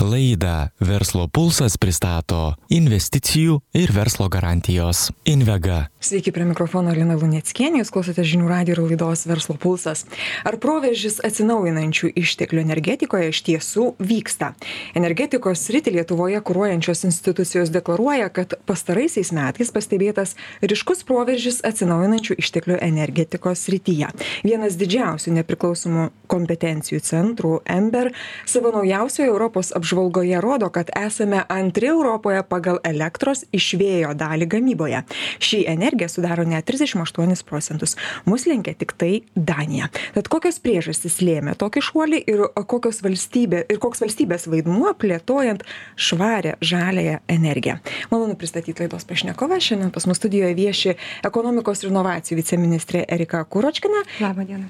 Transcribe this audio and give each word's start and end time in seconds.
Laidą 0.00 0.70
Verslo 0.80 1.26
pulsas 1.28 1.76
pristato 1.76 2.54
investicijų 2.72 3.58
ir 3.76 3.90
verslo 3.92 4.30
garantijos 4.32 5.10
Invega. 5.28 5.90
Sveiki, 6.00 6.32
prie 6.32 6.46
mikrofono 6.48 6.94
Lina 6.96 7.18
Lunieckienė, 7.20 7.82
jūs 7.82 7.90
klausote 7.92 8.24
žinių 8.24 8.48
radijo 8.48 8.78
ir 8.78 8.80
laidos 8.86 9.26
Verslo 9.28 9.58
pulsas. 9.60 10.06
Ar 10.48 10.56
proveržis 10.62 11.18
atsinaujinančių 11.26 12.08
išteklių 12.16 12.62
energetikoje 12.64 13.28
iš 13.28 13.42
tiesų 13.44 13.84
vyksta? 14.00 14.54
Energetikos 14.96 15.66
sritį 15.68 15.98
Lietuvoje 15.98 16.40
kūruojančios 16.40 17.04
institucijos 17.10 17.72
deklaruoja, 17.74 18.30
kad 18.32 18.56
pastaraisiais 18.64 19.34
metais 19.36 19.72
pastebėtas 19.74 20.32
ryškus 20.64 21.04
proveržis 21.04 21.60
atsinaujinančių 21.68 22.38
išteklių 22.40 22.80
energetikos 22.88 23.66
srityje. 23.68 24.08
Vienas 24.48 24.80
didžiausių 24.80 25.36
nepriklausomų 25.42 26.08
kompetencijų 26.30 27.04
centrų 27.04 27.54
Ember 27.68 28.14
savo 28.48 28.72
naujausioje 28.78 29.28
Europos 29.28 29.74
apžvalgoje 29.76 29.89
rodo, 30.40 30.68
kad 30.70 30.90
esame 30.96 31.42
antri 31.48 31.86
Europoje 31.86 32.42
pagal 32.48 32.78
elektros 32.84 33.44
iš 33.52 33.74
vėjo 33.80 34.14
dalį 34.14 34.46
gamyboje. 34.50 35.02
Ši 35.38 35.64
energija 35.68 36.08
sudaro 36.08 36.44
net 36.44 36.66
38 36.70 37.44
procentus. 37.48 37.96
Mus 38.24 38.46
lenkia 38.46 38.74
tik 38.74 38.92
tai 38.98 39.22
Danija. 39.34 39.90
Tad 40.14 40.28
kokios 40.32 40.60
priežastys 40.62 41.20
lėmė 41.24 41.56
tokį 41.60 41.82
šuolį 41.84 42.22
ir, 42.30 42.44
valstybė, 43.04 43.64
ir 43.70 43.80
koks 43.82 44.02
valstybės 44.04 44.46
vaidmuo 44.50 44.92
plėtojant 44.98 45.64
švarę 45.96 46.56
žalėją 46.60 47.20
energiją. 47.28 47.78
Malonu 48.10 48.36
pristatyti 48.38 48.84
laidos 48.84 49.06
pašnekovą. 49.08 49.60
Šiandien 49.60 49.92
pas 49.94 50.06
mus 50.06 50.20
studijoje 50.20 50.54
vieši 50.58 50.96
ekonomikos 51.26 51.84
ir 51.84 51.90
inovacijų 51.92 52.40
viceministrė 52.40 53.04
Erika 53.08 53.42
Kuročkina 53.44 54.04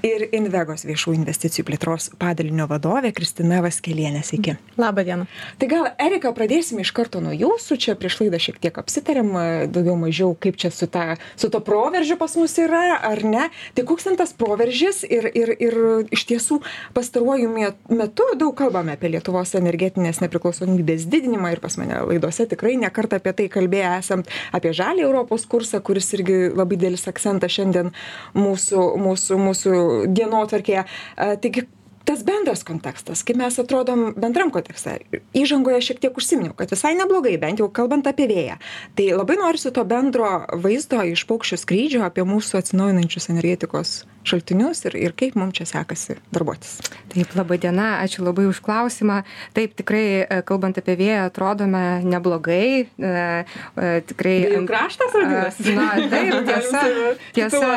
ir 0.06 0.26
Invegos 0.36 0.86
viešų 0.88 1.14
investicijų 1.18 1.66
plėtros 1.70 2.10
padalinio 2.20 2.68
vadovė 2.70 3.12
Kristina 3.16 3.60
Vaskelienė. 3.64 4.22
Sveiki. 4.26 4.56
Labą 4.80 5.04
dieną. 5.10 5.26
Tai 5.58 5.68
gal, 5.70 5.90
Erika, 6.00 6.32
pradėsime 6.36 6.84
iš 6.86 6.94
karto 6.96 7.20
nuo 7.24 7.34
jūsų. 7.34 7.78
Čia 7.80 7.96
prieš 7.98 8.20
laidą 8.22 8.40
šiek 8.42 8.60
tiek 8.62 8.78
apsitarėm, 8.80 9.32
daugiau 9.72 9.96
mažiau, 9.98 10.34
kaip 10.38 10.58
čia 10.60 10.72
su, 10.74 10.88
ta, 10.90 11.18
su 11.40 11.50
to 11.52 11.60
proveržiu 11.64 12.16
pas 12.20 12.36
mus 12.38 12.56
yra, 12.62 13.00
ar 13.10 13.22
ne. 13.26 13.48
Tai 13.74 13.86
koks 13.88 14.08
ten 14.08 14.18
tas 14.20 14.32
proveržis 14.36 15.02
ir, 15.08 15.26
ir, 15.34 15.52
ir 15.58 15.78
iš 16.14 16.26
tiesų 16.30 16.60
pastaruoju 16.96 17.50
metu 17.90 18.28
daug 18.38 18.54
kalbame 18.58 18.94
apie 18.96 19.12
Lietuvos 19.14 19.54
energetinės 19.58 20.22
nepriklausomybės 20.24 21.08
didinimą 21.10 21.54
ir 21.54 21.62
pas 21.62 21.76
mane 21.80 22.02
laidose 22.06 22.46
tikrai 22.50 22.76
nekartą 22.80 23.20
apie 23.20 23.34
tai 23.36 23.48
kalbėję 23.52 23.90
esam, 23.98 24.24
apie 24.56 24.74
žalį 24.76 25.04
Europos 25.06 25.46
kursą, 25.50 25.82
kuris 25.84 26.10
irgi 26.16 26.38
labai 26.54 26.78
dėlis 26.80 27.08
akcentas 27.10 27.54
šiandien 27.56 27.92
mūsų, 28.38 28.86
mūsų, 29.00 29.40
mūsų 29.48 29.74
dienotvarkėje. 30.14 30.86
Taigi, 31.42 31.66
tas 32.08 32.22
bendras 32.26 32.64
kontekstas 32.66 33.24
kaip 33.26 33.38
mes 33.40 33.58
atrodom 33.62 34.10
bendram 34.16 34.52
kontekste. 34.54 34.98
Įžangoje 35.36 35.80
šiek 35.90 36.00
tiek 36.02 36.16
užsiminiau 36.16 36.56
kad 36.58 36.72
visai 36.72 36.94
neblogai 36.98 37.36
bent 37.40 37.62
jau 37.62 37.68
kalbant 37.72 38.08
apie 38.10 38.28
vėją. 38.30 38.58
Tai 38.98 39.08
labai 39.14 39.38
norisi 39.40 39.72
to 39.74 39.84
bendro 39.88 40.30
vaizdo 40.64 41.02
iš 41.12 41.26
paukščio 41.30 41.60
skrydžio 41.64 42.04
apie 42.06 42.26
mūsų 42.26 42.62
atsinaujinančius 42.62 43.30
energetikos 43.32 44.00
šaltinius 44.26 44.84
ir, 44.88 44.96
ir 45.00 45.14
kaip 45.16 45.36
mums 45.38 45.56
čia 45.56 45.66
sekasi 45.68 46.16
darbuotis. 46.34 46.78
Taip, 47.10 47.32
laba 47.38 47.56
diena, 47.60 47.88
ačiū 48.04 48.22
labai 48.24 48.46
už 48.50 48.60
klausimą. 48.64 49.22
Taip, 49.56 49.74
tikrai, 49.78 50.04
e, 50.22 50.40
kalbant 50.46 50.78
apie 50.78 50.94
vėją, 50.98 51.24
atrodome 51.30 51.82
neblogai. 52.06 52.86
E, 52.86 53.10
e, 53.10 53.90
tikrai. 54.10 54.36
Vėjų 54.46 54.62
kraštas 54.68 55.16
vadinasi. 55.16 55.74
Na, 55.78 55.88
taip, 56.12 56.36
tiesa. 56.50 56.84
tiesa. 57.36 57.72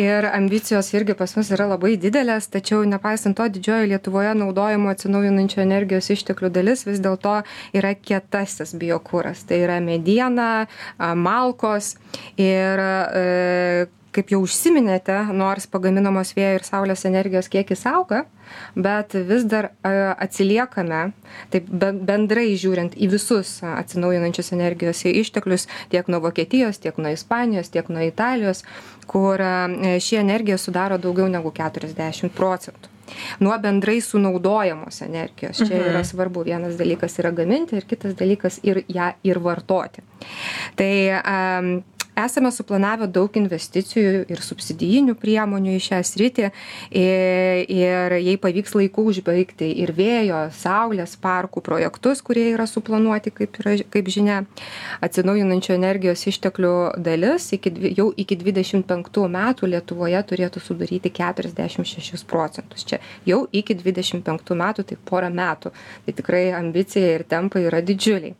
Ir 0.00 0.28
ambicijos 0.32 0.90
irgi 0.96 1.16
pas 1.18 1.36
mus 1.38 1.52
yra 1.54 1.68
labai 1.74 1.94
didelės, 2.00 2.50
tačiau 2.52 2.82
nepaisant 2.88 3.38
to, 3.38 3.48
didžioji 3.52 3.92
Lietuvoje 3.92 4.34
naudojimo 4.38 4.90
atsinaujinančio 4.92 5.62
energijos 5.64 6.10
išteklių 6.14 6.52
dalis 6.54 6.86
vis 6.88 7.02
dėlto 7.04 7.40
yra 7.76 7.94
kietasis 7.98 8.74
biokūras. 8.80 9.44
Tai 9.48 9.60
yra 9.66 9.78
mediena, 9.84 10.66
malkos 10.98 11.94
ir 12.40 12.82
e, 12.82 13.88
kaip 14.12 14.32
jau 14.32 14.42
užsiminėte 14.44 15.16
nors 15.36 15.66
pagaminamos 15.70 16.34
vėjo 16.36 16.58
ir 16.58 16.66
saulės 16.66 17.06
energijos 17.08 17.48
kiekis 17.52 17.84
auga 17.90 18.24
bet 18.76 19.16
vis 19.28 19.46
dar 19.48 19.70
atsiliekame 19.82 21.02
taip 21.54 21.68
bendrai 21.72 22.52
žiūrint 22.60 22.96
į 22.96 23.08
visus 23.14 23.58
atsinaujinančius 23.66 24.52
energijos 24.56 25.04
išteklius 25.08 25.68
tiek 25.92 26.08
nuo 26.12 26.22
vokietijos 26.26 26.82
tiek 26.82 26.98
nuo 27.00 27.14
ispanijos 27.16 27.72
tiek 27.72 27.88
nuo 27.88 28.04
italijos 28.04 28.64
kur 29.06 29.40
ši 30.00 30.22
energija 30.22 30.58
sudaro 30.58 30.98
daugiau 31.00 31.28
negu 31.32 31.52
keturiasdešim 31.54 32.32
procentų. 32.36 32.92
Nuo 33.40 33.58
bendrai 33.58 34.00
sunaudojamos 34.00 35.02
energijos. 35.02 35.58
Čia 35.58 35.74
yra 35.74 35.98
mhm. 35.98 36.06
svarbu 36.08 36.44
vienas 36.46 36.78
dalykas 36.78 37.18
yra 37.20 37.32
gaminti 37.34 37.76
ir 37.76 37.86
kitas 37.88 38.14
dalykas 38.16 38.60
ir 38.62 38.84
ją 38.88 39.12
ir 39.26 39.40
vartoti. 39.42 40.04
Tai 40.78 40.92
esame 42.18 42.50
suplanavę 42.52 43.08
daug 43.08 43.36
investicijų 43.36 44.24
ir 44.30 44.42
subsidijinių 44.44 45.14
priemonių 45.20 45.76
į 45.76 45.82
šią 45.86 46.00
sritį. 46.06 46.50
Ir 47.02 48.16
jei 48.18 48.36
pavyks 48.40 48.76
laiku 48.76 49.06
užbaigti 49.10 49.70
ir 49.82 49.94
vėjo 49.96 50.44
saulės 50.56 51.16
parkų 51.22 51.62
projektus 51.64 52.22
kurie 52.24 52.48
yra 52.52 52.66
suplanuoti 52.68 53.32
kaip 53.34 53.58
yra 53.62 53.76
kaip 53.92 54.10
žinia 54.12 54.42
atsinaujinančių 55.04 55.74
energijos 55.76 56.26
išteklių 56.30 56.74
dalis 57.02 57.50
iki 57.56 57.72
jau 57.96 58.10
iki 58.16 58.38
dvidešim 58.40 58.84
penktų 58.88 59.26
metų 59.32 59.72
lietuvoje 59.74 60.22
turėtų 60.30 60.62
sudaryti 60.62 61.12
keturiasdešim 61.12 61.88
šešis 61.88 62.26
procentus. 62.28 62.86
Čia 62.88 63.00
jau 63.28 63.44
iki 63.52 63.76
dvidešim 63.78 64.22
penktų 64.26 64.58
metų 64.58 64.86
tai 64.92 65.00
pora 65.10 65.32
metų. 65.32 65.72
Tai 66.06 66.16
tikrai 66.18 66.48
ambicija 66.56 67.18
ir 67.18 67.26
tempai 67.28 67.66
yra 67.68 67.82
didžiuliai 67.84 68.36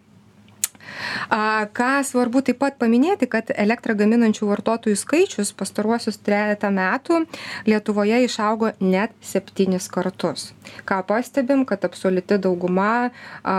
ką 1.77 1.91
svarbu 2.07 2.43
taip 2.47 2.61
pat 2.63 2.79
paminėti 2.81 3.29
kad 3.31 3.53
elektrą 3.55 3.97
gaminančių 3.99 4.49
vartotojų 4.51 4.99
skaičius 4.99 5.53
pastaruosius 5.57 6.21
trejetą 6.25 6.73
metų 6.75 7.23
lietuvoje 7.69 8.23
išaugo 8.27 8.73
net 8.81 9.15
septynis 9.21 9.89
kartus. 9.93 10.53
Ką 10.89 11.03
pastebim 11.07 11.65
kad 11.69 11.85
absoliuti 11.85 12.39
dauguma 12.43 13.11
a 13.45 13.59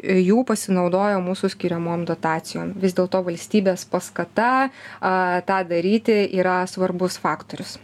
jų 0.00 0.44
pasinaudojo 0.48 1.20
mūsų 1.24 1.52
skiriamom 1.54 2.06
dotacijom. 2.08 2.74
Vis 2.80 2.96
dėlto 2.96 3.22
valstybės 3.26 3.86
paskata 3.90 4.70
a 5.00 5.14
tą 5.46 5.62
daryti 5.68 6.22
yra 6.38 6.62
svarbus 6.70 7.18
faktorius 7.20 7.78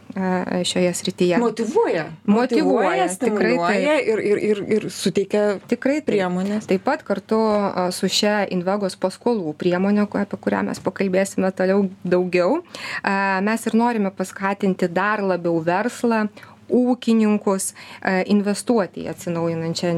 šioje 0.64 0.94
srityje. 0.94 1.38
Motyvuoja. 1.38 2.04
Motyvuoja 2.24 3.08
tikrai 3.20 3.56
taip. 3.56 4.08
ir 4.08 4.18
ir 4.18 4.38
ir 4.38 4.62
ir 4.76 4.88
suteikia 4.90 5.58
tikrai 5.68 6.00
priemones 6.06 6.66
taip 6.66 6.84
pat 6.84 7.04
kartu 7.04 7.38
su 7.92 8.08
šia 8.08 8.46
invegos 8.50 8.96
paskolų 8.96 9.54
priemone 9.58 10.06
apie 10.06 10.40
kurią 10.40 10.64
mes 10.70 10.80
pakalbėsime 10.80 11.52
toliau 11.52 11.86
daugiau 12.04 12.62
mes 13.42 13.66
ir 13.66 13.76
norime 13.76 14.10
paskatinti 14.10 14.88
dar 14.88 15.20
labiau 15.22 15.60
verslą 15.60 16.26
ūkininkus 16.72 17.72
investuoti 18.26 19.04
į 19.04 19.10
atsinaujinančius 19.12 19.92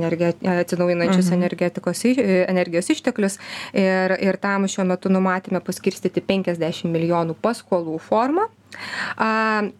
mhm. 1.31 1.35
energetikos 1.39 2.05
energijos 2.05 2.91
išteklius 2.93 3.39
ir 3.73 4.17
ir 4.19 4.37
tam 4.43 4.69
šiuo 4.69 4.85
metu 4.89 5.12
numatėme 5.12 5.62
paskirstyti 5.65 6.21
penkiasdešim 6.21 6.93
milijonų 6.93 7.39
paskolų 7.43 7.99
forma 8.03 8.49
a 8.49 8.57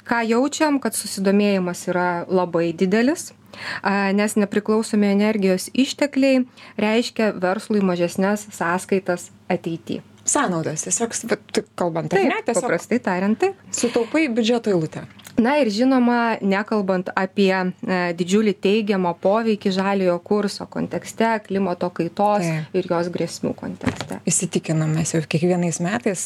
ką 0.09 0.21
jaučiam 0.29 0.79
kad 0.83 0.97
susidomėjimas 0.97 1.87
yra 1.93 2.09
labai 2.29 2.73
didelis 2.73 3.33
nes 4.15 4.37
nepriklausomi 4.39 5.09
energijos 5.11 5.69
ištekliai 5.75 6.45
reiškia 6.79 7.33
verslui 7.43 7.81
mažesnes 7.83 8.47
sąskaitas 8.55 9.31
ateity. 9.51 10.03
Sąnaudas 10.29 10.85
tiesiog 10.85 11.15
kalbant 11.79 12.13
ar 12.13 12.27
ne 12.29 12.43
tiesiog 12.45 12.67
paprastai 12.67 13.01
tariant 13.01 13.39
taip. 13.41 13.57
sutaupai 13.73 14.29
biudžeto 14.29 14.71
eilutę 14.71 15.07
na 15.39 15.57
ir 15.63 15.71
žinoma 15.73 16.39
nekalbant 16.43 17.11
apie 17.17 17.53
e, 17.55 17.99
didžiulį 18.19 18.55
teigiamą 18.63 19.15
poveikį 19.23 19.73
žaliojo 19.75 20.19
kurso 20.27 20.67
kontekste 20.71 21.31
klimato 21.47 21.91
kaitos 21.95 22.47
ir 22.77 22.89
jos 22.91 23.11
grėsmių 23.15 23.55
kontekste. 23.59 24.19
Įsitikinam 24.29 24.97
mes 24.99 25.15
jau 25.15 25.23
kiekvienais 25.23 25.81
metais 25.85 26.25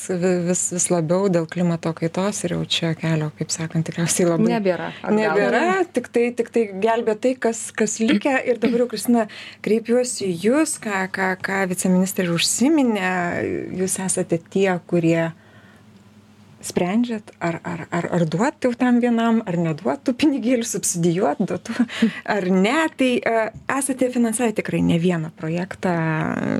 vis 0.48 0.64
vis 0.72 0.88
labiau 0.92 1.28
dėl 1.32 1.48
klimato 1.50 1.92
kaitos 1.96 2.42
ir 2.46 2.56
jau 2.56 2.62
čia 2.76 2.94
kelio 2.98 3.30
kaip 3.38 3.52
sakant 3.54 3.88
tikriausiai 3.88 4.30
labai 4.30 4.54
nebėra 4.54 4.90
nebėra 5.12 5.82
tiktai 5.92 6.30
tiktai 6.38 6.66
gelbėt 6.82 7.22
tai 7.26 7.34
kas 7.46 7.66
kas 7.76 7.98
likę. 8.02 8.34
Ir 8.48 8.58
dabar 8.62 8.84
jau 8.84 8.88
kristina 8.90 9.28
kreipiuosi 9.64 10.30
į 10.30 10.38
jus 10.48 10.78
ką 10.82 11.04
ką 11.12 11.34
ką 11.42 11.62
viceministrė 11.72 12.28
ir 12.28 12.34
užsiminė. 12.38 13.12
Jūs 13.82 14.00
esate 14.06 14.40
tie 14.52 14.70
kurie 14.88 15.32
sprendžiat 16.66 17.32
ar 17.40 17.60
ar 17.64 17.86
ar 17.90 18.08
ar 18.18 18.24
duot 18.28 18.64
jau 18.64 18.72
tam 18.78 19.00
vienam 19.02 19.42
ar 19.46 19.58
neduot 19.58 20.04
tų 20.06 20.14
pinigėlių 20.22 20.66
subsidijuot 20.68 21.42
dotuot 21.48 21.96
ar 22.36 22.48
ne. 22.50 22.78
Tai 22.96 23.10
e, 23.18 23.44
esate 23.78 24.10
finansavę 24.12 24.56
tikrai 24.60 24.82
ne 24.84 24.98
vieną 25.02 25.32
projektą 25.36 25.92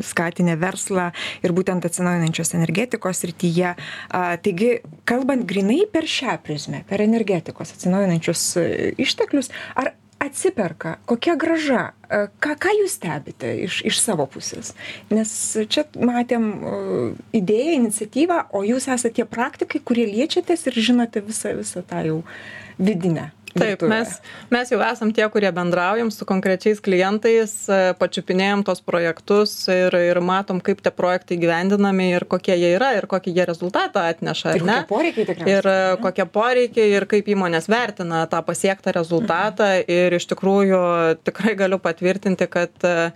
skatinę 0.06 0.56
verslą 0.60 1.10
ir 1.44 1.54
būtent 1.56 1.86
atsinaujinančios 1.88 2.54
energetikos 2.58 3.22
srityje. 3.22 3.74
Taigi 4.12 4.70
kalbant 5.08 5.46
grynai 5.48 5.82
per 5.92 6.08
šią 6.08 6.38
prizmę 6.44 6.84
per 6.88 7.02
energetikos 7.04 7.74
atsinaujinančius 7.76 8.46
e, 8.60 8.68
išteklius 9.02 9.52
ar 9.78 9.94
atsiperka? 10.22 10.96
Kokia 11.06 11.36
grąža 11.36 11.82
e, 12.08 12.22
ką 12.42 12.56
ką 12.62 12.72
jūs 12.80 12.96
stebite 12.98 13.52
iš 13.66 13.82
iš 13.88 14.00
savo 14.02 14.26
pusės? 14.30 14.72
Nes 15.10 15.34
čia 15.68 15.84
matėm 15.98 16.48
e, 16.52 16.72
idėją 17.42 17.76
iniciatyvą 17.80 18.40
o 18.54 18.64
jūs 18.66 18.88
esat 18.94 19.18
tie 19.18 19.26
praktikai 19.28 19.82
kurie 19.82 20.06
liečiatės 20.10 20.68
ir 20.70 20.82
žinote 20.90 21.24
visą 21.26 21.56
visą 21.58 21.84
tą 21.86 22.04
jau 22.08 22.18
vidinę 22.78 23.30
Taip, 23.52 23.82
mes, 23.88 24.14
mes 24.52 24.70
jau 24.72 24.78
esam 24.84 25.12
tie, 25.14 25.24
kurie 25.32 25.50
bendraujam 25.54 26.10
su 26.14 26.26
konkrečiais 26.28 26.80
klientais, 26.84 27.52
e, 27.68 27.80
pačiupinėjom 28.00 28.64
tos 28.66 28.80
projektus 28.84 29.54
ir, 29.72 29.94
ir 29.98 30.20
matom, 30.24 30.62
kaip 30.64 30.80
tie 30.84 30.92
projektai 30.94 31.38
gyvendinami 31.42 32.08
ir 32.16 32.26
kokie 32.30 32.56
jie 32.56 32.72
yra 32.78 32.92
ir 32.96 33.08
kokį 33.10 33.34
jie 33.36 33.46
rezultatą 33.48 34.06
atneša. 34.12 34.56
Ir 34.56 34.64
kokie 34.64 34.88
poreikiai 34.88 35.28
tikriausiai. 35.28 35.58
Ir 35.58 35.70
e, 35.72 35.78
kokie 36.04 36.28
poreikiai 36.38 36.96
ir 36.96 37.08
kaip 37.10 37.28
įmonės 37.34 37.68
vertina 37.72 38.24
tą 38.32 38.42
pasiektą 38.46 38.96
rezultatą. 38.96 39.68
Mhm. 39.82 39.92
Ir 39.92 40.18
iš 40.18 40.28
tikrųjų 40.32 40.82
tikrai 41.26 41.56
galiu 41.58 41.80
patvirtinti, 41.82 42.48
kad 42.52 42.88
e, 42.88 43.10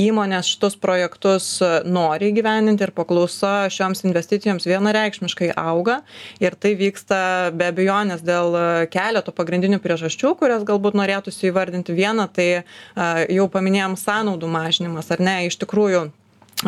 įmonės 0.00 0.48
šitus 0.52 0.76
projektus 0.80 1.48
e, 1.64 1.70
nori 1.88 2.30
įgyvendinti 2.30 2.86
ir 2.86 2.92
paklausa 2.96 3.66
šioms 3.72 4.04
investicijoms 4.06 4.68
vienareikšmiškai 4.68 5.52
auga. 5.56 6.00
Ir 6.42 6.56
tai 6.60 6.74
vyksta 6.78 7.52
be 7.56 7.70
abejonės 7.72 8.24
dėl 8.26 8.56
e, 8.56 8.66
keleto 8.92 9.34
pagrindinių 9.36 9.80
priežasčių 9.84 10.34
kurias 10.40 10.66
galbūt 10.68 10.98
norėtųsi 10.98 11.50
įvardinti. 11.50 11.96
Vieną 11.96 12.28
tai 12.32 12.48
e, 12.52 12.62
jau 13.38 13.48
paminėjom 13.52 13.96
sąnaudų 14.00 14.52
mažinimas 14.52 15.10
ar 15.14 15.24
ne? 15.24 15.40
Iš 15.50 15.58
tikrųjų 15.64 16.08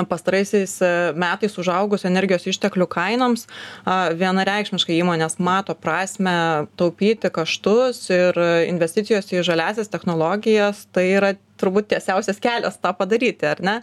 pastaraisiais 0.08 0.74
metais 1.16 1.54
užaugus 1.56 2.02
energijos 2.04 2.44
išteklių 2.50 2.84
kainoms 2.92 3.46
vienareikšmiškai 4.20 4.98
įmonės 5.00 5.38
mato 5.40 5.72
prasmę 5.72 6.68
taupyti 6.76 7.30
kaštus 7.32 8.02
ir 8.12 8.36
investicijos 8.68 9.32
į 9.32 9.40
žaliąsias 9.48 9.88
technologijas 9.88 10.84
tai 10.92 11.06
yra 11.16 11.32
turbūt 11.60 11.90
tiesiausias 11.92 12.40
kelias 12.42 12.78
tą 12.82 12.94
padaryti, 12.96 13.46
ar 13.48 13.62
ne? 13.64 13.76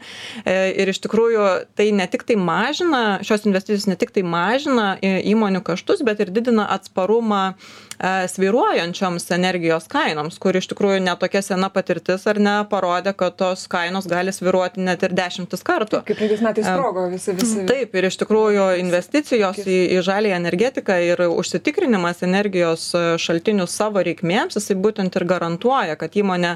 E, 0.44 0.56
ir 0.81 0.92
iš 0.92 1.01
tikrųjų 1.06 1.48
tai 1.77 1.89
ne 1.95 2.07
tik 2.12 2.25
tai 2.27 2.38
mažina, 2.39 3.19
šios 3.25 3.45
investicijos 3.48 3.88
ne 3.89 3.98
tik 4.00 4.13
tai 4.16 4.24
mažina 4.25 4.95
įmonių 5.01 5.62
kaštus, 5.66 6.04
bet 6.06 6.22
ir 6.24 6.31
didina 6.33 6.68
atsparumą 6.75 7.42
e, 7.54 8.13
sviruojančioms 8.31 9.27
energijos 9.36 9.88
kainoms, 9.92 10.39
kur 10.42 10.57
iš 10.57 10.69
tikrųjų 10.72 11.01
netokia 11.06 11.42
sena 11.45 11.69
patirtis 11.74 12.25
ar 12.30 12.39
ne 12.42 12.56
parodė, 12.72 13.16
kad 13.18 13.38
tos 13.39 13.66
kainos 13.72 14.07
gali 14.12 14.33
sviruoti 14.36 14.83
net 14.86 15.04
ir 15.06 15.16
dešimtis 15.18 15.66
kartų. 15.66 16.01
Kaip 16.07 16.19
praeitais 16.19 16.44
metais 16.45 16.68
e, 16.68 16.75
sprogo 16.75 17.07
visi 17.12 17.36
visi. 17.38 17.66
Taip, 17.69 17.95
ir 17.95 18.10
iš 18.10 18.19
tikrųjų 18.21 18.69
investicijos 18.81 19.62
į, 19.66 19.80
į 19.98 20.04
žalį 20.06 20.33
energetiką 20.38 20.98
ir 21.10 21.25
užsitikrinimas 21.28 22.24
energijos 22.28 22.88
šaltinių 23.21 23.68
savo 23.71 24.04
reikmėms, 24.06 24.60
jisai 24.60 24.78
būtent 24.80 25.16
ir 25.16 25.28
garantuoja, 25.30 25.98
kad 26.00 26.16
įmonė 26.18 26.56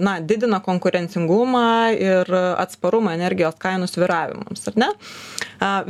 na, 0.00 0.18
didina 0.30 0.62
konkurencingumą 0.62 1.66
ir 1.98 2.30
atsparumą 2.62 3.12
energijos 3.18 3.58
kainų 3.60 3.90
svyravimams, 3.90 4.68
ar 4.70 4.78
ne? 4.80 4.90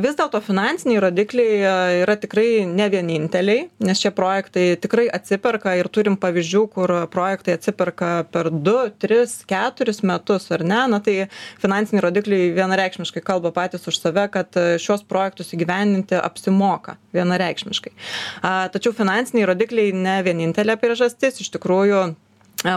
Vis 0.02 0.16
dėlto 0.18 0.40
finansiniai 0.42 0.98
rodikliai 1.04 1.58
yra 2.02 2.16
tikrai 2.18 2.64
ne 2.66 2.88
vieninteliai, 2.90 3.68
nes 3.86 4.00
šie 4.02 4.10
projektai 4.16 4.64
tikrai 4.82 5.04
atsiperka 5.14 5.76
ir 5.78 5.86
turim 5.94 6.16
pavyzdžių, 6.18 6.62
kur 6.72 6.94
projektai 7.12 7.54
atsiperka 7.54 8.08
per 8.34 8.50
2, 8.50 8.88
3, 9.04 9.36
4 9.52 9.94
metus, 10.10 10.48
ar 10.56 10.64
ne? 10.66 10.80
Na 10.90 10.98
tai 11.04 11.28
finansiniai 11.62 12.02
rodikliai 12.08 12.50
vienareikšmiškai 12.56 13.22
kalba 13.22 13.52
patys 13.54 13.86
už 13.86 14.00
save, 14.00 14.26
kad 14.34 14.58
šios 14.82 15.06
projektus 15.06 15.54
įgyvendinti 15.54 16.18
apsimoka 16.18 16.96
vienareikšmiškai. 17.14 17.94
Tačiau 18.74 18.96
finansiniai 18.96 19.46
rodikliai 19.52 19.94
ne 19.94 20.18
vienintelė 20.26 20.74
priežastis, 20.82 21.38
iš 21.44 21.54
tikrųjų 21.54 22.02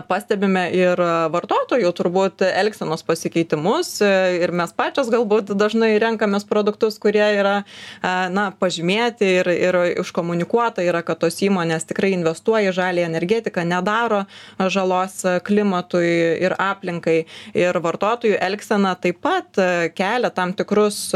pastebime 0.08 0.68
ir 0.76 1.00
vartotojų 1.34 1.90
turbūt 1.96 2.44
elgsenos 2.46 3.04
pasikeitimus 3.04 3.98
ir 4.04 4.54
mes 4.56 4.72
pačios 4.76 5.10
galbūt 5.12 5.52
dažnai 5.60 5.98
renkamės 6.02 6.48
produktus, 6.48 7.00
kurie 7.04 7.26
yra 7.40 7.56
na, 8.04 8.46
pažymėti 8.60 9.28
ir, 9.42 9.50
ir 9.52 9.80
iškomunikuota 10.04 10.86
yra, 10.86 11.04
kad 11.04 11.20
tos 11.24 11.42
įmonės 11.44 11.88
tikrai 11.90 12.14
investuoja 12.16 12.72
į 12.72 12.78
žalį 12.80 13.06
energetiką, 13.10 13.66
nedaro 13.68 14.24
žalos 14.60 15.20
klimatui 15.44 16.14
ir 16.46 16.56
aplinkai. 16.60 17.24
Ir 17.58 17.84
vartotojų 17.84 18.40
elgsena 18.40 18.96
taip 18.96 19.20
pat 19.24 19.60
kelia 19.98 20.32
tam 20.34 20.56
tikrus 20.56 21.10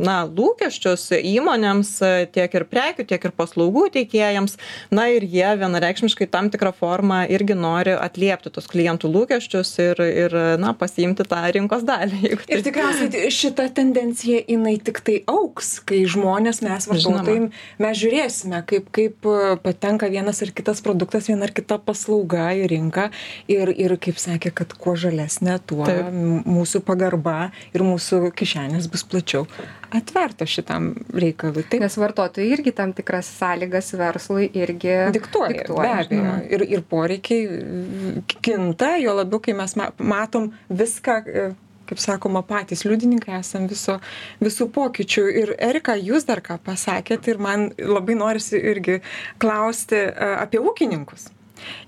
na 0.00 0.22
lūkesčius 0.26 1.10
įmonėms 1.20 1.92
tiek 2.34 2.58
ir 2.58 2.66
prekių 2.70 3.06
tiek 3.12 3.28
ir 3.28 3.36
paslaugų 3.36 3.86
teikėjams. 3.98 4.56
Na 4.94 5.08
ir 5.12 5.26
jie 5.28 5.48
vienareikšmiškai 5.60 6.30
tam 6.32 6.50
tikra 6.52 6.72
forma 6.76 7.22
irgi 7.30 7.56
nori 7.58 7.94
atliepti 7.96 8.52
tuos 8.54 8.68
klientų 8.70 9.10
lūkesčius 9.12 9.74
ir 9.84 10.00
ir 10.04 10.36
na 10.60 10.72
pasiimti 10.76 11.24
tą 11.28 11.40
rinkos 11.54 11.84
dalį 11.86 12.20
jeigu 12.26 12.46
ir 12.48 12.64
tikriausiai 12.66 13.32
šita 13.34 13.68
tendencija 13.76 14.42
jinai 14.48 14.76
tiktai 14.82 15.20
augs 15.30 15.78
kai 15.86 16.02
žmonės 16.10 16.62
mes 16.66 16.88
vartotojai 16.90 17.50
mes 17.82 18.00
žiūrėsime 18.02 18.62
kaip 18.70 18.90
kaip 18.96 19.30
patenka 19.64 20.10
vienas 20.12 20.42
ar 20.44 20.54
kitas 20.56 20.82
produktas 20.84 21.30
viena 21.30 21.48
ar 21.48 21.54
kita 21.56 21.80
paslauga 21.84 22.50
į 22.56 22.70
rinką 22.74 23.08
ir 23.52 23.74
ir 23.74 23.96
kaip 24.02 24.20
sakė 24.22 24.54
kad 24.62 24.74
kuo 24.80 24.96
žalesnė 25.00 25.58
tuo 25.70 25.86
mūsų 25.90 26.84
pagarba 26.86 27.38
ir 27.74 27.86
mūsų 27.86 28.32
kišenės 28.36 28.90
bus 28.92 29.06
plačiau 29.06 29.46
atvertos 29.94 30.50
šitam 30.50 30.92
reikalui. 31.14 31.64
Taip? 31.70 31.82
Nes 31.82 31.96
vartotojai 32.00 32.50
irgi 32.54 32.74
tam 32.76 32.92
tikras 32.96 33.30
sąlygas 33.38 33.92
verslui 33.98 34.50
irgi 34.54 34.94
diktuoja. 35.14 35.56
diktuoja 35.56 35.82
be 35.82 36.04
abejo. 36.04 36.36
Ir, 36.54 36.66
ir 36.76 36.84
poreikiai 36.90 38.22
kinta, 38.40 38.94
jo 39.02 39.16
labiau, 39.18 39.42
kai 39.42 39.56
mes 39.58 39.76
matom 39.98 40.50
viską 40.68 41.16
e, 41.26 41.50
kaip 41.90 41.98
sakoma, 42.02 42.44
patys 42.46 42.84
liudininkai 42.86 43.34
esam 43.40 43.66
viso, 43.70 43.98
visų 44.42 44.68
pokyčių. 44.74 45.26
Ir 45.42 45.54
Erika, 45.58 45.96
jūs 45.98 46.26
dar 46.28 46.42
ką 46.44 46.60
pasakėt 46.66 47.26
ir 47.32 47.42
man 47.42 47.70
labai 47.78 48.16
norisi 48.18 48.60
irgi 48.60 49.00
klausti 49.42 49.98
e, 50.06 50.32
apie 50.38 50.62
ūkininkus. 50.62 51.30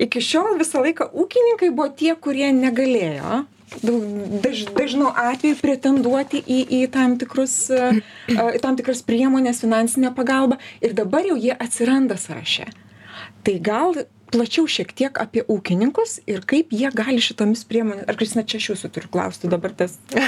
Iki 0.02 0.20
šiol 0.20 0.58
visą 0.60 0.82
laiką 0.84 1.08
ūkininkai 1.16 1.70
buvo 1.72 1.88
tie, 1.96 2.12
kurie 2.20 2.50
negalėjo 2.52 3.44
daž, 3.82 4.64
dažnu 4.76 5.10
atveju 5.16 5.58
pretenduoti 5.60 6.42
į, 6.42 6.60
į 6.78 6.80
tam, 6.92 7.16
tikrus, 7.20 7.56
į 8.28 8.60
tam 8.62 8.78
tikras 8.78 9.02
priemonės, 9.06 9.62
finansinę 9.64 10.12
pagalbą 10.16 10.58
ir 10.84 10.96
dabar 10.98 11.26
jau 11.26 11.38
jie 11.40 11.54
atsiranda 11.56 12.19
sąraše. 12.20 12.69
Tai 13.42 13.56
gal 13.64 14.04
plačiau 14.32 14.67
šiek 14.70 14.93
tiek 14.96 15.19
apie 15.20 15.44
ūkininkus 15.50 16.20
ir 16.31 16.43
kaip 16.49 16.73
jie 16.75 16.90
gali 16.94 17.20
šitomis 17.23 17.64
priemonėmis, 17.69 18.08
ar 18.08 18.19
Kristina 18.19 18.44
čia 18.49 18.61
aš 18.62 18.70
jūsų 18.73 18.90
turiu 18.94 19.11
klausti 19.12 19.50
dabar 19.52 19.75
tas. 19.76 19.99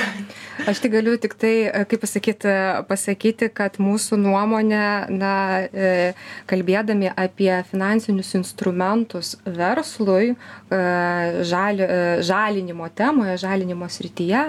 Aš 0.71 0.79
tai 0.85 0.89
galiu 0.93 1.17
tik 1.19 1.35
tai, 1.35 1.67
kaip 1.91 2.05
pasakyti, 2.05 2.51
pasakyti, 2.87 3.49
kad 3.53 3.81
mūsų 3.83 4.17
nuomonė, 4.23 4.85
na, 5.11 5.33
e, 5.67 6.13
kalbėdami 6.51 7.11
apie 7.11 7.51
finansinius 7.71 8.31
instrumentus 8.39 9.35
verslui, 9.45 10.35
e, 10.35 10.79
žali, 11.43 11.83
e, 11.83 11.99
žalinimo 12.23 12.87
temoje, 12.95 13.35
žalinimo 13.43 13.89
srityje, 13.91 14.45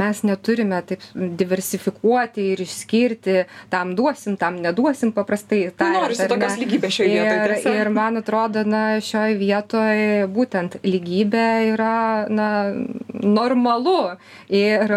mes 0.00 0.22
neturime 0.26 0.80
taip 0.86 1.06
diversifikuoti 1.14 2.48
ir 2.54 2.64
išskirti, 2.66 3.36
tam 3.70 3.94
duosim, 3.98 4.36
tam 4.40 4.58
neduosim 4.64 5.14
paprastai. 5.14 5.62
Tai 5.76 5.92
norisi 5.94 6.26
tokios 6.30 6.58
lygybės 6.60 6.98
šioje 6.98 7.14
vietoje. 7.14 7.62
Ir, 7.70 7.80
ir 7.84 7.92
man 7.94 8.18
atrodo, 8.20 8.66
na 8.70 8.82
šioj 9.04 9.36
vietoj 9.40 10.26
būtent 10.34 10.78
lygybė 10.86 11.46
yra 11.74 12.26
na 12.30 12.50
normalu 13.10 14.16
ir 14.48 14.96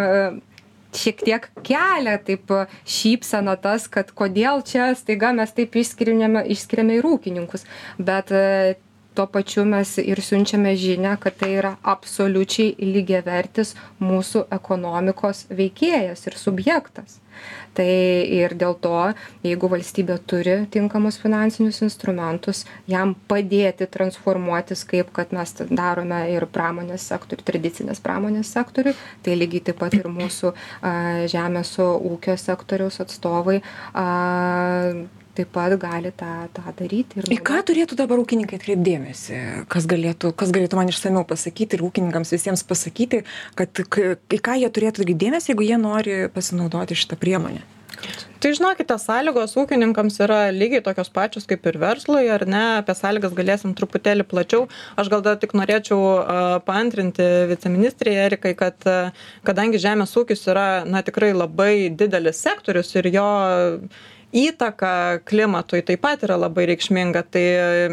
šiek 0.94 1.24
tiek 1.25 1.48
kelia 1.65 2.18
taip 2.22 2.51
šypseną 2.86 3.56
tas, 3.62 3.88
kad 3.92 4.12
kodėl 4.13 4.62
čia 4.68 4.92
staiga 4.98 5.34
mes 5.36 5.53
taip 5.58 5.75
išskiriame, 5.82 6.46
išskiriame 6.53 7.00
ir 7.00 7.08
ūkininkus. 7.10 7.65
Bet 7.98 8.32
tuo 9.15 9.27
pačiu 9.27 9.65
mes 9.65 9.98
ir 10.01 10.22
siunčiame 10.22 10.75
žinę, 10.79 11.17
kad 11.22 11.38
tai 11.38 11.51
yra 11.60 11.75
absoliučiai 11.96 12.75
lygiavertis 12.93 13.75
mūsų 14.01 14.48
ekonomikos 14.58 15.46
veikėjas 15.53 16.27
ir 16.29 16.39
subjektas. 16.39 17.20
Tai 17.74 17.86
ir 18.38 18.53
dėl 18.58 18.75
to 18.82 18.98
jeigu 19.46 19.70
valstybė 19.72 20.20
turi 20.29 20.58
tinkamus 20.74 21.17
finansinius 21.22 21.82
instrumentus 21.86 22.62
jam 22.89 23.15
padėti 23.29 23.88
transformuotis 23.96 24.86
kaip 24.89 25.10
kad 25.15 25.34
mes 25.34 25.55
darome 25.72 26.22
ir 26.36 26.46
pramonės 26.53 27.08
sektoriuj 27.10 27.48
tradicinės 27.50 28.03
pramonės 28.05 28.53
sektoriuj 28.53 28.93
tai 29.25 29.39
lygiai 29.39 29.65
taip 29.72 29.82
pat 29.82 29.98
ir 29.98 30.12
mūsų 30.20 30.53
a 30.86 30.93
žemės 31.34 31.74
ūkio 31.82 32.38
sektoriaus 32.38 33.01
atstovai 33.01 33.60
a 33.98 34.08
taip 35.38 35.52
pat 35.56 35.75
gali 35.82 36.13
tą 36.16 36.32
tą 36.56 36.74
daryti 36.80 37.22
ir 37.22 37.30
į 37.34 37.40
ką 37.46 37.62
turėtų 37.70 37.98
dabar 38.00 38.22
ūkininkai 38.24 38.60
atkreipt 38.60 38.84
dėmesį? 38.86 39.40
Kas 39.72 39.88
galėtų 39.90 40.34
kas 40.40 40.54
galėtų 40.56 40.80
man 40.80 40.92
išsamiau 40.94 41.25
pasakyti 41.30 41.78
ir 41.78 41.86
ūkininkams 41.90 42.34
visiems 42.36 42.66
pasakyti 42.68 43.24
kad 43.60 43.84
į 43.84 44.42
ką 44.44 44.60
jie 44.62 44.74
turėtų 44.74 45.04
atkreipt 45.04 45.24
dėmesį 45.28 45.54
jeigu 45.54 45.70
jie 45.70 45.80
nori 45.82 46.20
pasinaudoti 46.34 47.00
šita 47.00 47.20
priemone 47.20 47.63
Tai 48.44 48.52
žinokite, 48.52 48.96
sąlygos 49.00 49.54
ūkininkams 49.62 50.18
yra 50.25 50.40
lygiai 50.52 50.84
tokios 50.84 51.08
pačios 51.13 51.46
kaip 51.48 51.63
ir 51.70 51.78
verslui, 51.80 52.25
ar 52.34 52.44
ne, 52.50 52.63
apie 52.82 52.96
sąlygas 52.98 53.36
galėsim 53.38 53.72
truputėlį 53.78 54.25
plačiau. 54.28 54.66
Aš 55.00 55.12
gal 55.13 55.24
dar 55.24 55.38
tik 55.40 55.54
norėčiau 55.56 56.00
uh, 56.02 56.42
paantrinti 56.68 57.24
viceministrė 57.54 58.18
Erikai, 58.25 58.52
kad 58.60 58.90
uh, 58.90 59.13
kadangi 59.48 59.80
žemės 59.80 60.18
ūkis 60.20 60.44
yra, 60.52 60.68
na, 60.84 61.06
tikrai 61.08 61.32
labai 61.32 61.72
didelis 62.02 62.44
sektorius 62.44 62.92
ir 63.00 63.08
jo 63.13 63.30
uh, 63.30 64.04
įtaka 64.34 65.22
klimatui 65.30 65.84
taip 65.86 66.02
pat 66.04 66.24
yra 66.25 66.36
labai 66.42 66.66
reikšminga 66.72 67.22
tai 67.34 67.44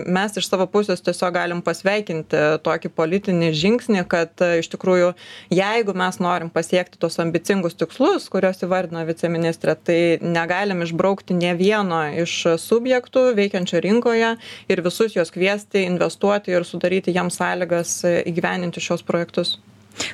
mes 0.09 0.37
iš 0.41 0.49
savo 0.49 0.67
pusės 0.73 1.03
tiesiog 1.05 1.35
galim 1.37 1.61
pasveikinti 1.65 2.41
tokį 2.65 2.91
politinį 2.97 3.51
žingsnį 3.61 4.05
kad 4.11 4.45
iš 4.61 4.71
tikrųjų 4.73 5.13
jeigu 5.55 5.95
mes 6.01 6.21
norim 6.23 6.51
pasiekti 6.55 7.01
tuos 7.01 7.21
ambicingus 7.23 7.77
tikslus 7.81 8.31
kuriuos 8.33 8.65
įvardino 8.65 9.05
viceministrė 9.09 9.77
tai 9.85 10.01
negalim 10.25 10.81
išbraukti 10.87 11.37
nė 11.37 11.55
vieno 11.61 12.01
iš 12.25 12.37
subjektų 12.63 13.27
veikiančių 13.37 13.85
rinkoje 13.87 14.33
ir 14.73 14.85
visus 14.87 15.17
juos 15.19 15.33
kviesti 15.35 15.85
investuoti 15.85 16.57
ir 16.57 16.65
sudaryti 16.65 17.15
jiems 17.15 17.37
sąlygas 17.41 18.01
įgyvendinti 18.25 18.83
šiuos 18.83 19.05
projektus. 19.07 19.59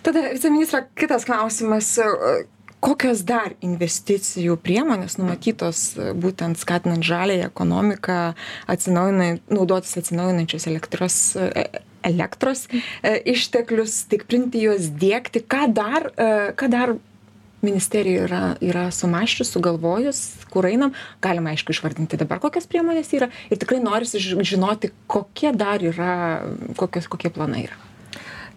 Tada 0.02 0.24
viceministre 0.32 0.86
kitas 0.98 1.26
klausimas 1.28 1.94
kokios 2.86 3.24
dar 3.26 3.56
investicijų 3.64 4.56
priemonės 4.62 5.18
numatytos 5.18 5.82
e, 5.98 6.12
būtent 6.14 6.60
skatinant 6.60 7.04
žaliąją 7.06 7.48
ekonomiką 7.50 8.20
atsinaujinant 8.70 9.50
naudotis 9.50 9.96
atsinaujinančios 10.00 10.68
elektros 10.70 11.18
e, 11.40 11.66
elektros 12.06 12.66
e, 12.70 13.16
išteklius 13.32 14.02
stiprinti 14.04 14.62
juos 14.68 14.90
diegti? 15.02 15.42
Ką 15.42 15.66
dar 15.74 16.10
ką 16.58 16.70
dar 16.70 16.94
ministerija 17.66 18.26
yra 18.28 18.42
yra 18.62 18.84
sumąsčius 18.94 19.50
sugalvojus 19.56 20.22
kur 20.52 20.68
einam? 20.70 20.94
Galima 21.24 21.56
aišku 21.56 21.74
išvardinti 21.74 22.20
dabar 22.20 22.38
kokios 22.44 22.70
priemonės 22.70 23.10
yra. 23.18 23.32
Ir 23.50 23.58
tikrai 23.62 23.82
norisi 23.82 24.22
žinoti 24.22 24.92
kokie 25.10 25.50
dar 25.56 25.82
yra 25.82 26.14
kokios 26.78 27.10
kokie 27.10 27.34
planai 27.34 27.66
yra 27.66 27.85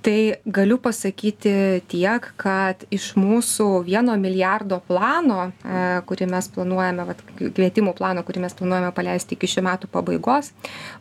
tai 0.01 0.39
galiu 0.45 0.77
pasakyti 0.81 1.53
tiek 1.91 2.29
kad 2.39 2.85
iš 2.93 3.11
mūsų 3.19 3.67
vieno 3.87 4.15
milijardo 4.19 4.79
plano 4.87 5.49
e, 5.49 5.81
kurį 6.09 6.29
mes 6.31 6.47
planuojame 6.55 7.07
vat 7.09 7.23
kvietimų 7.39 7.95
plano 7.97 8.23
kurį 8.27 8.45
mes 8.45 8.55
planuojame 8.59 8.93
paleisti 8.95 9.35
iki 9.37 9.49
šių 9.55 9.65
metų 9.67 9.91
pabaigos 9.91 10.53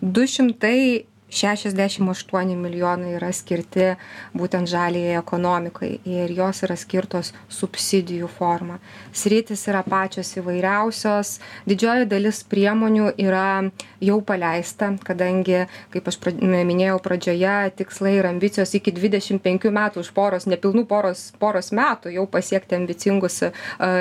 du 0.03 0.27
šimtai 0.27 1.07
šešiasdešim 1.31 2.09
aštuoni 2.09 2.57
milijonai 2.57 3.13
yra 3.19 3.31
skirti 3.37 3.93
būtent 4.37 4.69
žaliajai 4.71 5.19
ekonomikai 5.21 5.91
ir 6.09 6.33
jos 6.33 6.63
yra 6.65 6.77
skirtos 6.79 7.33
subsidijų 7.53 8.29
forma. 8.33 8.79
Sritys 9.13 9.67
yra 9.69 9.83
pačios 9.85 10.31
įvairiausios. 10.41 11.35
Didžioji 11.69 12.09
dalis 12.09 12.41
priemonių 12.49 13.13
yra 13.21 13.69
jau 14.01 14.19
paleista 14.25 14.89
kadangi 15.05 15.67
kaip 15.93 16.09
aš 16.09 16.19
minėjau 16.41 16.97
pradžioje 17.05 17.57
tikslai 17.83 18.15
ir 18.19 18.29
ambicijos 18.31 18.73
iki 18.79 18.95
dvidešim 18.97 19.43
penkių 19.45 19.73
metų 19.75 20.05
už 20.05 20.13
poros 20.17 20.49
nepilnų 20.49 20.87
poros 20.89 21.29
poros 21.39 21.73
metų 21.77 22.15
jau 22.15 22.25
pasiekti 22.31 22.79
ambicingus 22.79 23.43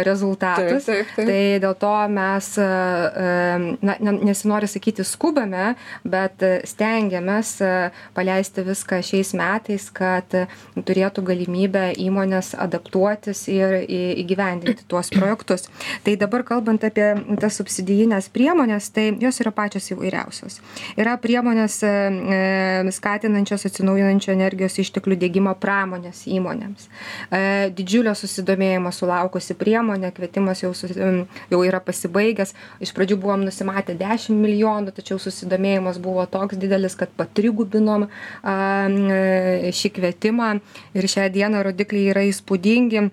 rezultatus. 0.08 0.88
Tai 1.18 1.42
dėl 1.64 1.76
to 1.82 1.94
mes 2.14 2.52
na 2.58 3.98
nesinori 4.00 4.70
sakyti 4.72 5.04
skubame 5.08 5.74
bet 6.08 6.44
stengiamės 6.70 7.17
stengiamės 7.18 7.62
e, 7.62 7.92
paleisti 8.14 8.64
viską 8.66 9.02
šiais 9.02 9.34
metais, 9.38 9.90
kad 9.92 10.30
turėtų 10.76 11.24
galimybę 11.26 11.94
įmonės 11.98 12.56
adaptuotis 12.58 13.48
ir 13.50 13.86
įgyvendinti 13.88 14.86
tuos 14.88 15.10
projektus. 15.10 15.68
Tai 16.04 16.16
dabar 16.18 16.44
kalbant 16.44 16.84
apie 16.84 17.16
tas 17.40 17.58
subsidijinės 17.58 18.30
priemonės, 18.30 18.92
tai 18.94 19.18
jos 19.20 19.40
yra 19.42 19.52
pačios 19.52 19.90
įvairiausios. 19.92 20.60
Yra 20.98 21.18
priemonės 21.18 21.82
e, 21.84 21.88
e, 21.88 22.92
skatinančios 22.92 23.66
atsinaujinančio 23.68 24.34
energijos 24.34 24.78
išteklių 24.78 25.18
dėgymo 25.18 25.56
pramonės 25.60 26.26
įmonėms. 26.28 26.88
Didžiulio 27.78 28.14
susidomėjimo 28.16 28.92
sulaukusi 28.94 29.56
priemonė, 29.58 30.12
kvietimas 30.16 30.62
jau, 30.64 30.72
jau 31.52 31.62
yra 31.66 31.82
pasibaigęs. 31.84 32.54
Iš 32.84 32.94
pradžių 32.96 33.18
buvom 33.22 33.46
nusimatę 33.48 33.96
10 33.98 34.38
milijonų, 34.38 34.94
tačiau 34.96 35.20
susidomėjimas 35.22 36.00
buvo 36.02 36.26
toks 36.30 36.58
didelis, 36.60 36.96
kad 36.98 37.07
kad 37.08 37.16
patrigubinom 37.18 38.08
šį 39.80 39.92
kvietimą 39.96 40.50
ir 40.98 41.08
šią 41.08 41.30
dieną 41.34 41.64
rodikliai 41.64 42.12
yra 42.12 42.24
įspūdingi 42.28 43.08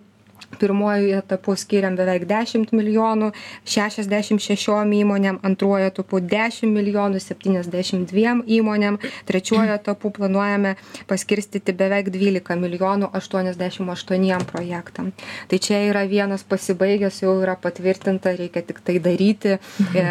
pirmuoju 0.58 1.14
etapu 1.18 1.56
skiriam 1.58 1.96
beveik 1.98 2.26
dešimt 2.30 2.72
milijonų 2.74 3.30
šešiasdešim 3.68 4.40
šešiom 4.42 4.92
įmonėm 5.00 5.40
antruoju 5.46 5.90
etapu 5.90 6.20
dešim 6.20 6.74
milijonų 6.76 7.20
septyniasdešim 7.22 8.04
dviem 8.10 8.42
įmonėm 8.46 8.98
trečiuoju 9.28 9.74
etapu 9.76 10.12
planuojame 10.14 10.74
paskirstyti 11.10 11.74
beveik 11.76 12.10
dvylika 12.14 12.56
milijonų 12.60 13.10
aštuoniasdešim 13.18 13.90
aštuoniem 13.94 14.46
projektam. 14.50 15.12
Tai 15.50 15.60
čia 15.62 15.80
yra 15.88 16.04
vienas 16.10 16.44
pasibaigęs 16.48 17.22
jau 17.24 17.34
yra 17.42 17.56
patvirtinta 17.60 18.34
reikia 18.38 18.64
tiktai 18.66 18.98
daryti 19.02 19.56
e, 19.56 20.06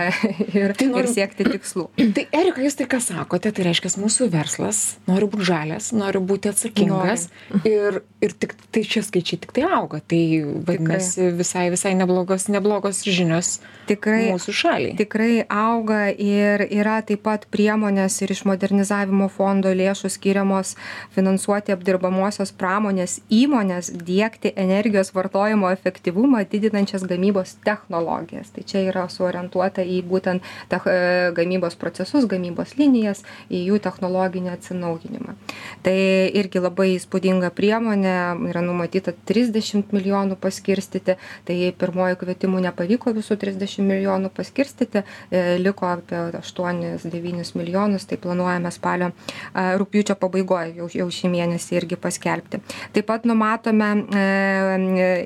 ir 0.54 0.76
tai 0.78 0.90
ir 0.92 1.10
siekti 1.12 1.48
tikslų. 1.48 1.90
Tai 2.16 2.26
erika 2.36 2.62
jūs 2.64 2.76
tai 2.78 2.88
ką 2.90 3.00
sakote? 3.04 3.52
Tai 3.54 3.66
reiškias 3.66 3.96
mūsų 4.02 4.30
verslas 4.34 4.84
nori 5.10 5.28
būt 5.30 5.46
žalias 5.48 5.92
nori 5.96 6.22
būti 6.24 6.52
atsakingas 6.52 7.30
ir 7.68 8.02
ir 8.24 8.36
tik 8.40 8.56
tai 8.72 8.84
šie 8.88 9.04
skaičiai 9.06 9.42
tiktai 9.44 9.66
auga 9.68 10.00
tai 10.14 10.46
vadinasi 10.68 11.32
visai 11.32 11.70
visai 11.74 11.94
neblogos 11.98 12.48
neblogos 12.54 13.02
žinios 13.04 13.60
tikrai 13.90 14.30
mūsų 14.32 14.54
šaliai. 14.54 14.96
tikrai 14.98 15.44
auga 15.50 16.08
ir 16.12 16.64
yra 16.70 17.00
taip 17.02 17.24
pat 17.26 17.48
priemonės 17.52 18.20
ir 18.22 18.34
iš 18.36 18.44
modernizavimo 18.48 19.30
fondo 19.34 19.72
lėšų 19.74 20.12
skiriamos 20.14 20.76
finansuoti 21.16 21.74
apdirbamosios 21.74 22.54
pramonės 22.60 23.20
įmones 23.34 23.92
diegti 24.10 24.54
energijos 24.56 25.14
vartojimo 25.16 25.72
efektyvumą 25.74 26.44
didinančias 26.52 27.06
gamybos 27.10 27.56
technologijas. 27.66 28.52
Tai 28.54 28.64
čia 28.70 28.86
yra 28.92 29.08
suorientuota 29.10 29.84
į 29.84 30.02
būtent 30.08 30.44
tech 30.70 30.88
gamybos 31.36 31.78
procesus 31.80 32.28
gamybos 32.30 32.78
linijas 32.78 33.24
į 33.50 33.66
jų 33.72 33.82
technologinį 33.84 34.54
atsinaujinimą. 34.54 35.36
Tai 35.84 35.98
irgi 36.38 36.62
labai 36.64 36.94
įspūdinga 36.98 37.52
priemonė 37.56 38.16
yra 38.52 38.64
numatyta 38.66 39.16
trisdešimt 39.28 39.92
milijonų 39.94 40.03
milijonų 40.04 40.38
paskirstyti 40.44 41.18
tai 41.48 41.58
pirmuoju 41.80 42.20
kvietimu 42.20 42.62
nepavyko 42.68 43.14
visų 43.16 43.38
trisdešim 43.40 43.88
milijonų 43.88 44.32
paskirstyti 44.36 45.04
e, 45.04 45.58
liko 45.64 45.88
apie 45.88 46.20
aštuonis 46.40 47.08
devynis 47.08 47.56
milijonus 47.56 48.06
tai 48.10 48.20
planuojame 48.22 48.72
spalio 48.74 49.12
rugpjūčio 49.54 50.18
pabaigoj 50.20 50.74
jau 50.78 50.90
jau 50.94 51.08
šį 51.14 51.32
mėnesį 51.34 51.78
irgi 51.80 51.98
paskelbti. 52.00 52.60
Taip 52.94 53.08
pat 53.10 53.28
numatome 53.30 53.90
e, 53.94 54.26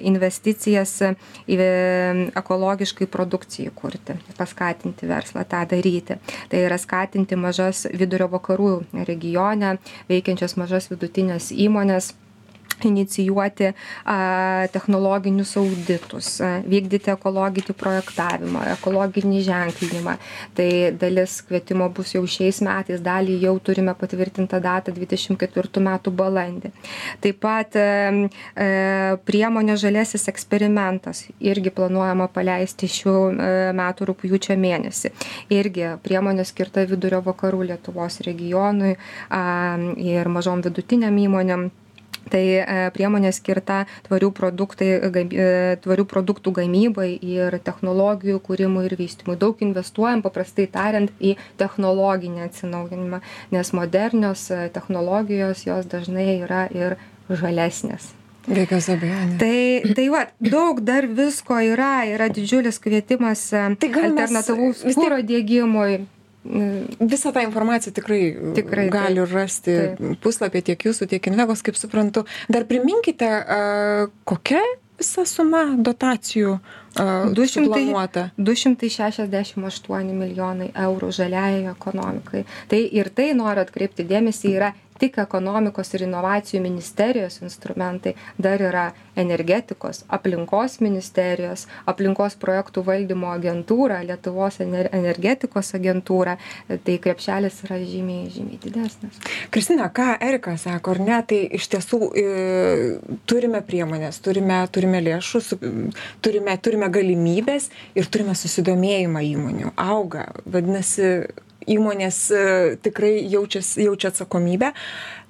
investicijas 0.08 0.96
į 1.48 1.58
ekologiškai 2.38 3.08
produkcijai 3.12 3.74
kurti 3.76 4.18
paskatinti 4.38 5.10
verslą 5.10 5.46
tą 5.50 5.64
daryti. 5.70 6.20
Tai 6.52 6.62
yra 6.68 6.78
skatinti 6.82 7.38
mažas 7.40 7.86
vidurio 7.94 8.30
vakarų 8.32 8.72
regione 9.08 9.78
veikiančias 10.12 10.58
mažas 10.60 10.92
vidutines 10.92 11.52
įmones 11.52 12.14
inicijuoti 12.86 13.72
a, 14.06 14.68
technologinius 14.72 15.56
auditus, 15.58 16.30
a, 16.42 16.58
vykdyti 16.68 17.12
ekologinį 17.14 17.76
projektavimą, 17.78 18.64
ekologinį 18.76 19.42
ženklinimą. 19.48 20.18
Tai 20.58 20.70
dalis 21.00 21.40
kvietimo 21.48 21.90
bus 21.94 22.14
jau 22.16 22.24
šiais 22.28 22.62
metais, 22.66 23.02
dalį 23.04 23.40
jau 23.46 23.56
turime 23.64 23.96
patvirtintą 23.98 24.60
datą 24.64 24.94
24 24.96 25.84
metų 25.88 26.14
balandį. 26.22 26.74
Taip 27.24 27.42
pat 27.44 27.78
a, 27.80 27.88
a, 28.14 28.70
priemonė 29.28 29.78
žalėsis 29.80 30.28
eksperimentas 30.32 31.26
irgi 31.40 31.74
planuojama 31.74 32.30
paleisti 32.34 32.90
šių 32.92 33.18
a, 33.18 33.50
metų 33.78 34.12
rūpjūčio 34.12 34.58
mėnesį. 34.60 35.14
Irgi 35.54 35.94
priemonė 36.04 36.46
skirta 36.48 36.86
vidurio 36.88 37.24
vakarų 37.26 37.66
Lietuvos 37.72 38.22
regionui 38.26 38.96
a, 39.30 39.42
ir 39.98 40.30
mažom 40.32 40.64
vidutiniam 40.66 41.18
įmonėm 41.18 41.70
tai 42.32 42.44
e, 42.60 42.66
priemonė 42.96 43.32
skirta 43.36 43.84
tvarių 44.08 44.32
e, 44.34 45.50
tvarių 45.84 46.06
produktų 46.10 46.54
gamybai 46.62 47.10
ir 47.16 47.60
technologijų 47.64 48.42
kūrimui 48.48 48.86
ir 48.90 48.98
vystymui 49.00 49.38
daug 49.40 49.62
investuojam 49.64 50.24
paprastai 50.26 50.68
tariant 50.72 51.12
į 51.20 51.36
technologinį 51.60 52.46
atsinaujinimą 52.48 53.22
nes 53.52 53.74
modernios 53.74 54.52
e, 54.52 54.70
technologijos 54.74 55.66
jos 55.68 55.86
dažnai 55.86 56.40
yra 56.42 56.68
ir 56.72 56.98
žalesnės. 57.30 58.14
Be 58.48 58.64
jokios 58.64 58.88
abejonės. 58.94 59.40
Tai, 59.42 59.94
tai 59.98 60.06
va, 60.12 60.22
daug 60.40 60.80
dar 60.88 61.08
visko 61.12 61.58
yra, 61.60 62.06
yra 62.08 62.30
didžiulis 62.32 62.80
kvietimas 62.80 63.50
tai 63.52 63.90
alternatyvaus 63.92 64.86
kūro 64.96 65.20
dėgymui, 65.28 66.06
Visą 66.46 67.34
tą 67.36 67.44
informaciją 67.44 67.94
tikrai, 67.98 68.22
tikrai 68.56 68.88
gali 68.90 69.20
taip, 69.20 69.32
rasti 69.36 69.74
taip. 69.76 70.04
puslapį 70.24 70.62
tiek 70.70 70.86
jūsų, 70.88 71.10
tiek 71.12 71.32
Invegos, 71.32 71.64
kaip 71.66 71.76
suprantu. 71.76 72.24
Dar 72.48 72.64
priminkite, 72.70 73.32
kokia 74.28 74.62
visa 74.98 75.26
suma 75.30 75.64
dotacijų 75.78 76.56
uh, 76.58 76.78
200, 76.98 78.32
268 78.38 80.14
milijonai 80.18 80.72
eurų 80.74 81.12
žaliajai 81.20 81.68
ekonomikai. 81.72 82.46
Tai 82.72 82.82
ir 82.82 83.12
tai 83.14 83.30
noriu 83.38 83.66
atkreipti 83.66 84.08
dėmesį 84.08 84.54
yra 84.56 84.74
tik 85.00 85.20
ekonomikos 85.24 85.94
ir 85.96 86.06
inovacijų 86.08 86.62
ministerijos 86.64 87.42
instrumentai 87.42 88.16
dar 88.38 88.62
yra 88.62 88.86
energetikos 89.18 90.04
aplinkos 90.14 90.80
ministerijos 90.84 91.66
aplinkos 91.90 92.38
projektų 92.40 92.84
valdymo 92.88 93.32
agentūra 93.34 94.04
lietuvos 94.06 94.60
ener 94.64 94.90
energetikos 94.94 95.74
agentūra. 95.78 96.38
Tai 96.68 96.98
krepšelis 97.02 97.62
yra 97.66 97.80
žymiai 97.82 98.30
žymiai 98.34 98.60
didesnis. 98.62 99.18
Kristina 99.54 99.90
ką 99.94 100.18
erika 100.24 100.56
sako 100.60 100.96
ar 100.96 101.02
ne? 101.04 101.20
Tai 101.28 101.40
iš 101.58 101.68
tiesų 101.74 102.00
e, 102.12 102.28
turime 103.30 103.62
priemones 103.66 104.22
turime 104.24 104.60
turime 104.72 105.02
lėšų 105.04 105.42
su, 105.44 105.60
turime 106.22 106.56
turime 106.62 106.90
galimybes 106.94 107.70
ir 107.98 108.10
turime 108.12 108.36
susidomėjimą 108.38 109.24
įmonių. 109.34 109.74
Auga 109.78 110.28
vadinasi 110.46 111.12
įmonės 111.68 112.20
e, 112.32 112.44
tikrai 112.84 113.14
jaučias 113.32 113.76
jaučia 113.82 114.12
atsakomybę 114.14 114.72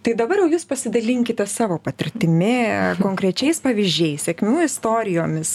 tai 0.06 0.14
dabar 0.18 0.40
jau 0.42 0.48
jūs 0.52 0.66
pasidalinkite 0.68 1.46
savo 1.50 1.78
patirtimi 1.84 2.98
konkrečiais 3.02 3.60
pavyzdžiais 3.64 4.28
sėkmių 4.30 4.64
istorijomis 4.66 5.52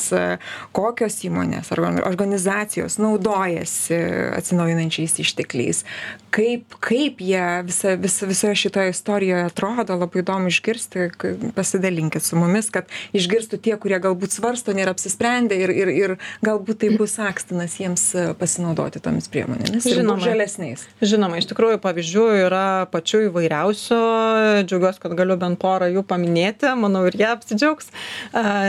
kokios 0.77 1.19
įmonės 1.27 1.73
ar 1.75 1.83
organizacijos 2.09 2.99
naudojasi 3.03 3.99
atsinaujinančiais 4.37 5.17
ištekliais. 5.25 5.85
Kaip 6.33 6.77
kaip 6.85 7.21
jie 7.25 7.45
visa 7.69 7.95
visa 8.01 8.29
visoje 8.29 8.59
šitoje 8.65 8.93
istorijoje 8.95 9.49
atrodo 9.51 9.97
labai 10.01 10.23
įdomu 10.23 10.53
išgirsti 10.53 11.09
pasidalinkit 11.57 12.25
su 12.25 12.39
mumis 12.41 12.71
kad 12.73 12.89
išgirstų 13.17 13.61
tie 13.63 13.77
kurie 13.81 14.01
galbūt 14.03 14.37
svarsto 14.37 14.75
nėra 14.77 14.95
apsisprendę 14.97 15.59
ir 15.61 15.73
ir 15.73 15.93
ir 15.93 16.17
galbūt 16.45 16.83
tai 16.85 16.93
bus 16.97 17.19
akstinas 17.23 17.79
jiems 17.81 18.05
pasinaudoti 18.41 19.03
tomis 19.05 19.29
priemonėmis 19.33 19.87
būt 19.87 20.25
žalesniais. 20.25 20.87
Žinoma 21.01 21.41
iš 21.41 21.49
tikrųjų 21.53 21.81
pavyzdžių 21.85 22.29
yra 22.47 22.67
pačių 22.93 23.27
įvairiausių 23.31 24.01
džiaugiuosi, 24.67 25.01
kad 25.03 25.15
galiu 25.19 25.37
bent 25.41 25.59
porą 25.62 25.89
jų 25.93 26.03
paminėti, 26.09 26.71
manau 26.79 27.05
ir 27.09 27.17
jie 27.19 27.29
apsidžiaugs. 27.31 27.91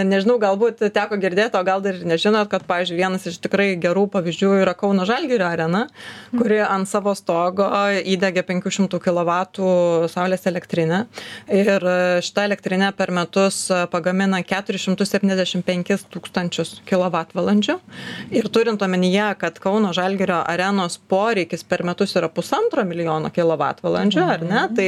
Nežinau, 0.10 0.38
galbūt 0.41 0.84
teko 0.93 1.17
girdėti, 1.22 1.58
o 1.60 1.63
gal 1.67 1.84
dar 1.84 1.98
ir 1.98 2.08
nežinot, 2.10 2.50
kad, 2.51 2.65
pavyzdžiui, 2.70 3.00
vienas 3.00 3.27
iš 3.29 3.39
tikrai 3.43 3.74
gerų 3.82 4.05
pavyzdžių 4.13 4.51
yra 4.62 4.75
Kauno 4.77 5.05
Žalgirio 5.10 5.48
arena, 5.48 5.86
kuri 6.34 6.60
ant 6.65 6.89
savo 6.89 7.13
stogo 7.17 7.67
įdegė 8.03 8.43
500 8.48 9.00
kW 9.03 9.38
saulės 10.12 10.48
elektrinę. 10.50 11.03
Ir 11.53 11.88
šita 12.25 12.48
elektrinė 12.50 12.91
per 12.98 13.13
metus 13.15 13.65
pagamina 13.93 14.41
475 14.43 16.08
tūkstančius 16.13 16.75
kWh. 16.89 17.79
Ir 18.34 18.50
turint 18.53 18.82
omenyje, 18.84 19.29
kad 19.41 19.60
Kauno 19.63 19.93
Žalgirio 19.96 20.41
arenos 20.48 21.00
poreikis 21.10 21.63
per 21.67 21.84
metus 21.88 22.15
yra 22.20 22.29
pusantro 22.34 22.84
milijono 22.88 23.32
kWh, 23.34 24.24
ar 24.24 24.46
ne, 24.48 24.63
tai 24.75 24.88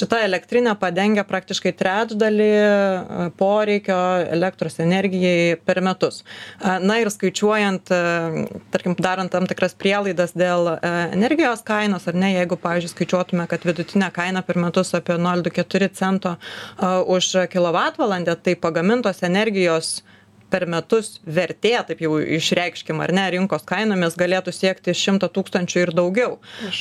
šita 0.00 0.22
elektrinė 0.24 0.74
padengia 0.80 1.24
praktiškai 1.28 1.72
trečdalį 1.76 2.48
e, 2.56 3.28
poreikio 3.40 3.98
elektros 4.32 4.78
energijai 4.82 5.56
per 5.66 5.82
metus. 5.84 6.22
E, 6.22 6.76
na 6.84 7.00
ir 7.02 7.10
skaičiuojant, 7.12 7.92
e, 7.92 8.44
tarkim, 8.74 8.96
darant 9.00 9.32
tam 9.32 9.48
tikras 9.50 9.76
prielaidas 9.78 10.34
dėl 10.38 10.72
energijos 10.82 11.64
kainos, 11.66 12.06
ar 12.10 12.18
ne, 12.18 12.32
jeigu, 12.36 12.58
pavyzdžiui, 12.60 12.92
skaičiuotume, 12.94 13.46
kad 13.50 13.64
vidutinė 13.66 14.10
kaina 14.14 14.44
per 14.46 14.60
metus 14.60 14.94
apie 14.96 15.18
0,24 15.20 15.90
cento 16.00 16.36
už 17.10 17.32
kilovatvalandę, 17.52 18.36
tai 18.44 18.56
pagamintos 18.60 19.22
energijos 19.26 20.00
per 20.50 20.66
metus 20.70 21.18
vertė, 21.24 21.72
taip 21.88 22.02
jau 22.04 22.16
išreikškim 22.20 23.00
ar 23.04 23.12
ne, 23.16 23.26
rinkos 23.36 23.64
kainomis 23.68 24.16
galėtų 24.20 24.52
siekti 24.54 24.94
100 24.96 25.30
tūkstančių 25.36 25.84
ir 25.84 25.92
daugiau. 25.96 26.36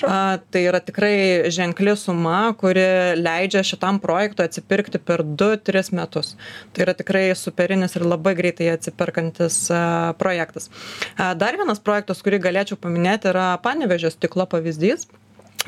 A, 0.07 0.39
tai 0.51 0.65
yra 0.67 0.81
tikrai 0.83 1.51
ženkli 1.53 1.95
suma, 1.99 2.51
kuri 2.59 2.85
leidžia 3.19 3.63
šitam 3.67 4.01
projektui 4.03 4.47
atsipirkti 4.49 5.01
per 5.03 5.23
2-3 5.23 5.93
metus. 5.99 6.35
Tai 6.73 6.85
yra 6.87 6.97
tikrai 6.97 7.27
superinis 7.37 7.95
ir 7.97 8.07
labai 8.07 8.35
greitai 8.39 8.73
atsiperkantis 8.73 9.61
a, 9.71 9.81
projektas. 10.19 10.69
A, 11.15 11.33
dar 11.37 11.59
vienas 11.59 11.81
projektas, 11.83 12.23
kurį 12.25 12.41
galėčiau 12.49 12.79
paminėti, 12.81 13.31
yra 13.33 13.51
Panevežio 13.63 14.11
stiklo 14.13 14.49
pavyzdys 14.49 15.07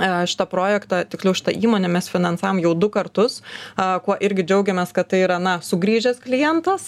šitą 0.01 0.47
projektą 0.49 1.03
tiksliau 1.09 1.35
šitą 1.37 1.53
įmonę 1.55 1.89
mes 1.91 2.09
finansavom 2.11 2.61
jau 2.63 2.73
du 2.77 2.89
kartus 2.93 3.41
kuo 4.05 4.15
irgi 4.23 4.45
džiaugiamės 4.49 4.93
kad 4.95 5.09
tai 5.11 5.23
yra 5.25 5.37
na 5.41 5.57
sugrįžęs 5.65 6.21
klientas 6.23 6.87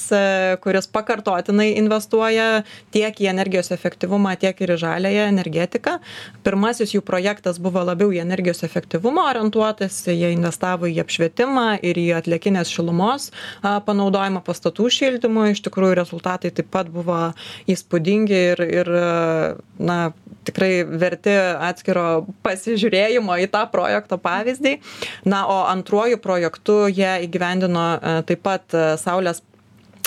kuris 0.63 0.89
pakartotinai 0.93 1.73
investuoja 1.77 2.63
tiek 2.95 3.21
į 3.21 3.29
energijos 3.31 3.71
efektyvumą 3.75 4.35
tiek 4.41 4.59
ir 4.61 4.75
į 4.75 4.79
žaliąją 4.83 5.27
energetiką. 5.31 5.97
Pirmasis 6.45 6.95
jų 6.95 7.03
projektas 7.05 7.59
buvo 7.63 7.83
labiau 7.85 8.11
į 8.13 8.21
energijos 8.23 8.63
efektyvumą 8.65 9.27
orientuotas 9.31 10.01
jie 10.07 10.33
investavo 10.33 10.89
į 10.89 10.99
apšvietimą 11.03 11.67
ir 11.85 11.99
į 11.99 12.07
atliekinės 12.19 12.71
šilumos 12.73 13.29
panaudojimą 13.61 14.43
pastatų 14.45 14.89
šildymui. 14.97 15.51
Iš 15.53 15.63
tikrųjų 15.67 15.97
rezultatai 16.01 16.53
taip 16.55 16.71
pat 16.73 16.91
buvo 16.93 17.33
įspūdingi 17.69 18.43
ir 18.53 18.63
ir 18.63 18.93
na 19.79 19.97
tikrai 20.43 20.83
verti 20.83 21.33
atskiro 21.69 22.25
pasižiūrėjimo 23.03 23.37
į 23.43 23.47
tą 23.51 23.65
projekto 23.71 24.17
pavyzdį. 24.17 24.79
Na, 25.25 25.45
o 25.47 25.65
antruoju 25.67 26.17
projektu 26.17 26.87
jie 26.87 27.25
įgyvendino 27.27 27.97
e, 27.99 28.21
taip 28.27 28.43
pat 28.43 28.63
e, 28.73 28.97
Saulės 28.97 29.41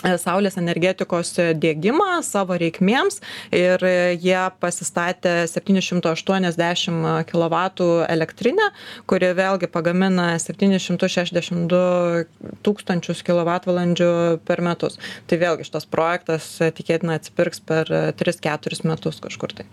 e, 0.04 0.16
saulės 0.20 0.56
energetikos 0.56 1.35
dėgymą 1.56 2.22
savo 2.22 2.56
reikmėms 2.56 3.20
ir 3.50 3.80
jie 4.20 4.50
pasistatė 4.61 5.46
780 5.48 7.24
kW 7.30 7.62
elektrinę, 8.09 8.68
kuri 9.06 9.32
vėlgi 9.35 9.70
pagamina 9.72 10.38
762 10.38 12.26
tūkstančius 12.62 13.24
kWh 13.26 14.38
per 14.44 14.62
metus. 14.62 15.00
Tai 15.26 15.40
vėlgi 15.42 15.66
šitas 15.66 15.88
projektas 15.88 16.52
tikėtina 16.61 17.16
atsipirks 17.18 17.64
per 17.64 17.90
3-4 18.20 18.85
metus 18.87 19.20
kažkur 19.24 19.56
tai. 19.56 19.66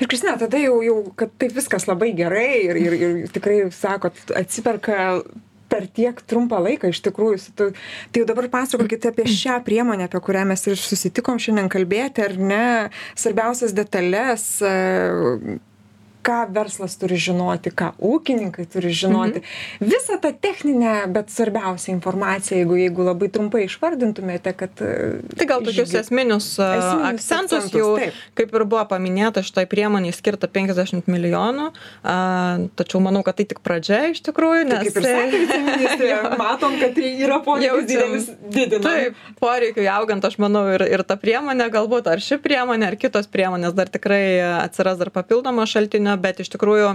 Ir 0.00 0.08
Kristina, 0.08 0.36
tada 0.40 0.60
jau, 0.60 0.78
jau, 0.84 1.00
kad 1.18 1.32
taip 1.40 1.52
viskas 1.56 1.88
labai 1.88 2.12
gerai 2.16 2.52
ir, 2.68 2.78
ir, 2.80 2.96
ir 2.96 3.34
tikrai, 3.34 3.58
sakot, 3.74 4.16
atsiperka 4.36 5.20
per 5.68 5.86
tiek 5.90 6.18
trumpą 6.30 6.60
laiką 6.62 6.90
iš 6.92 7.02
tikrųjų. 7.04 7.40
Tai, 7.58 7.68
tai 8.12 8.22
jau 8.22 8.28
dabar 8.28 8.48
pasakokite 8.52 9.10
apie 9.10 9.26
šią 9.30 9.58
priemonę, 9.66 10.06
apie 10.08 10.20
kurią 10.22 10.44
mes 10.52 10.62
ir 10.70 10.78
susitikom 10.80 11.40
šiandien 11.42 11.70
kalbėti, 11.72 12.24
ar 12.24 12.36
ne, 12.38 12.66
svarbiausias 13.18 13.74
detalės, 13.76 14.46
ką 16.26 16.40
verslas 16.54 16.96
turi 16.98 17.18
žinoti, 17.20 17.70
ką 17.70 17.92
ūkininkai 18.02 18.66
turi 18.70 18.90
žinoti. 18.96 19.42
Mhm. 19.42 19.90
Visą 19.92 20.18
tą 20.22 20.32
techninę, 20.42 20.94
bet 21.12 21.30
svarbiausią 21.30 21.92
informaciją, 21.94 22.58
jeigu, 22.62 22.78
jeigu 22.80 23.06
labai 23.06 23.28
trumpai 23.32 23.64
išvardintumėte, 23.66 24.52
kad... 24.58 24.82
E, 24.82 25.20
tai 25.38 25.48
gal 25.48 25.62
tokius 25.62 25.90
išgir... 25.90 26.02
esminius, 26.02 26.48
e, 26.58 26.66
esminius 26.66 27.08
akcentus, 27.12 27.58
akcentus 27.60 27.78
jau, 27.78 27.90
taip. 28.00 28.18
kaip 28.38 28.56
ir 28.58 28.66
buvo 28.66 28.82
paminėta, 28.90 29.44
šitai 29.46 29.66
priemoniai 29.70 30.14
skirta 30.16 30.50
50 30.50 31.10
milijonų, 31.10 31.68
a, 32.02 32.16
tačiau 32.78 33.02
manau, 33.04 33.22
kad 33.26 33.38
tai 33.38 33.46
tik 33.52 33.62
pradžia 33.64 34.02
iš 34.12 34.24
tikrųjų, 34.26 34.66
nes... 34.72 34.82
Tai 34.82 34.90
kaip 34.90 35.00
ir 35.02 35.08
sakė 35.10 35.60
ministrė, 35.70 36.12
matom, 36.42 36.76
kad 36.82 36.96
tai 36.98 37.12
yra 37.22 37.40
poreikis 37.44 37.88
didelis 37.92 38.28
didinamas. 38.42 38.86
Taip, 38.86 39.22
poreikiui 39.42 39.86
augant, 39.92 40.26
aš 40.26 40.40
manau, 40.42 40.66
ir, 40.74 40.86
ir 40.90 41.06
ta 41.06 41.18
priemonė 41.20 41.70
galbūt, 41.74 42.10
ar 42.10 42.22
ši 42.24 42.40
priemonė, 42.42 42.90
ar 42.90 42.98
kitos 43.00 43.30
priemonės 43.30 43.76
dar 43.76 43.90
tikrai 43.92 44.24
atsiras 44.64 44.98
dar 45.00 45.12
papildomo 45.14 45.66
šaltinio 45.68 46.15
bet 46.20 46.40
iš 46.42 46.50
tikrųjų, 46.54 46.94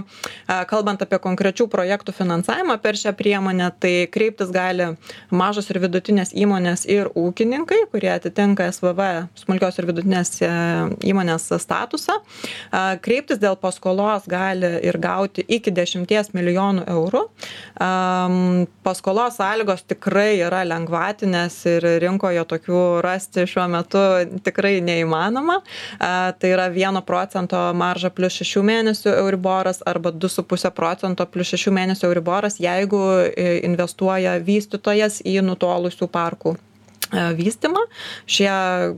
kalbant 0.70 1.02
apie 1.04 1.18
konkrečių 1.22 1.68
projektų 1.72 2.14
finansavimą 2.16 2.78
per 2.82 2.98
šią 2.98 3.14
priemonę, 3.18 3.70
tai 3.82 3.94
kreiptis 4.12 4.52
gali 4.54 4.92
mažos 5.30 5.70
ir 5.72 5.80
vidutinės 5.82 6.34
įmonės 6.36 6.84
ir 6.90 7.10
ūkininkai, 7.18 7.84
kurie 7.92 8.10
atitinka 8.14 8.68
SVV 8.72 9.08
smulkios 9.38 9.78
ir 9.78 9.88
vidutinės 9.90 10.34
e, 10.42 10.50
įmonės 11.12 11.48
statusą. 11.62 12.18
Kreiptis 13.04 13.40
dėl 13.42 13.56
paskolos 13.60 14.26
gali 14.30 14.68
ir 14.86 14.98
gauti 15.02 15.44
iki 15.46 15.72
10 15.74 16.32
milijonų 16.36 16.86
eurų. 16.92 17.22
Paskolos 18.86 19.38
sąlygos 19.38 19.84
tikrai 19.90 20.40
yra 20.42 20.62
lengvatinės 20.68 21.58
ir 21.70 21.86
rinkoje 22.02 22.44
tokių 22.48 22.82
rasti 23.04 23.46
šiuo 23.48 23.66
metu 23.72 24.02
tikrai 24.44 24.78
neįmanoma. 24.84 25.60
Tai 25.98 26.52
yra 26.52 26.68
1 26.72 27.02
procento 27.06 27.60
marža 27.76 28.12
plus 28.14 28.40
6 28.42 28.64
mėnesių 28.66 29.11
euriboras 29.20 29.82
arba 29.86 30.10
du 30.10 30.28
su 30.28 30.44
puse 30.48 30.70
procento 30.70 31.26
plius 31.26 31.52
šešių 31.54 31.72
mėnesių 31.78 32.08
euriboras 32.08 32.58
jeigu 32.62 33.00
e, 33.28 33.60
investuoja 33.68 34.38
vystytojas 34.44 35.20
į 35.24 35.40
nutolusių 35.46 36.08
parkų 36.12 36.56
vystymą. 37.12 37.84
Šie 38.30 38.50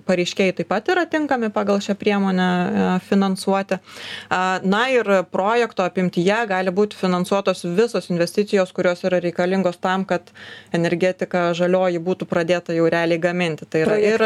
pareiškėjai 0.07 0.55
taip 0.61 0.70
pat 0.70 0.88
yra 0.92 1.05
tinkami 1.11 1.50
pagal 1.55 1.81
šią 1.85 1.96
priemonę 1.98 2.48
e, 2.48 2.87
finansuoti. 3.09 3.79
E, 3.79 4.40
na 4.62 4.83
ir 4.92 5.09
projekto 5.35 5.85
apimtyje 5.87 6.38
gali 6.50 6.74
būti 6.74 6.98
finansuotos 6.98 7.64
visos 7.77 8.11
investicijos, 8.12 8.72
kurios 8.77 9.05
yra 9.07 9.20
reikalingos 9.24 9.81
tam, 9.83 10.05
kad 10.09 10.31
energetika 10.74 11.48
žalioji 11.57 12.03
būtų 12.05 12.29
pradėta 12.31 12.77
jau 12.77 12.88
realiai 12.90 13.20
gaminti. 13.20 13.66
Tai 13.66 13.85
yra 13.87 13.98
ir, 13.98 14.24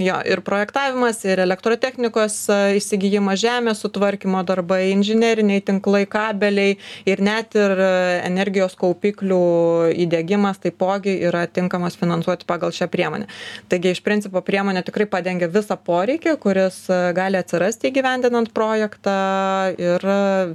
jo, 0.00 0.18
ir 0.24 0.44
projektavimas, 0.46 1.22
ir 1.28 1.44
elektrotechnikos 1.44 2.38
įsigijimas, 2.78 3.40
žemės 3.42 3.84
sutvarkymo 3.84 4.42
darbai, 4.48 4.82
inžineriniai 4.94 5.62
tinklai, 5.64 6.06
kabeliai 6.10 6.78
ir 7.08 7.24
net 7.24 7.56
ir 7.58 7.76
energijos 8.24 8.76
kaupiklių 8.80 9.42
įdėgymas 10.06 10.60
taipogi 10.62 11.18
yra 11.28 11.44
tinkamas 11.50 11.98
finansuoti 12.00 12.48
pagal 12.48 12.72
šią 12.74 12.88
priemonę 12.90 13.09
priemonė. 13.10 13.28
Taigi 13.70 13.94
iš 13.94 14.02
principo 14.06 14.42
priemonė 14.44 14.82
tikrai 14.86 15.06
padengia 15.10 15.48
visą 15.50 15.76
poreikį, 15.76 16.36
kuris 16.40 16.86
e, 16.90 17.00
gali 17.16 17.40
atsirasti 17.40 17.90
įgyvendinant 17.90 18.52
projektą 18.54 19.74
ir 19.78 20.06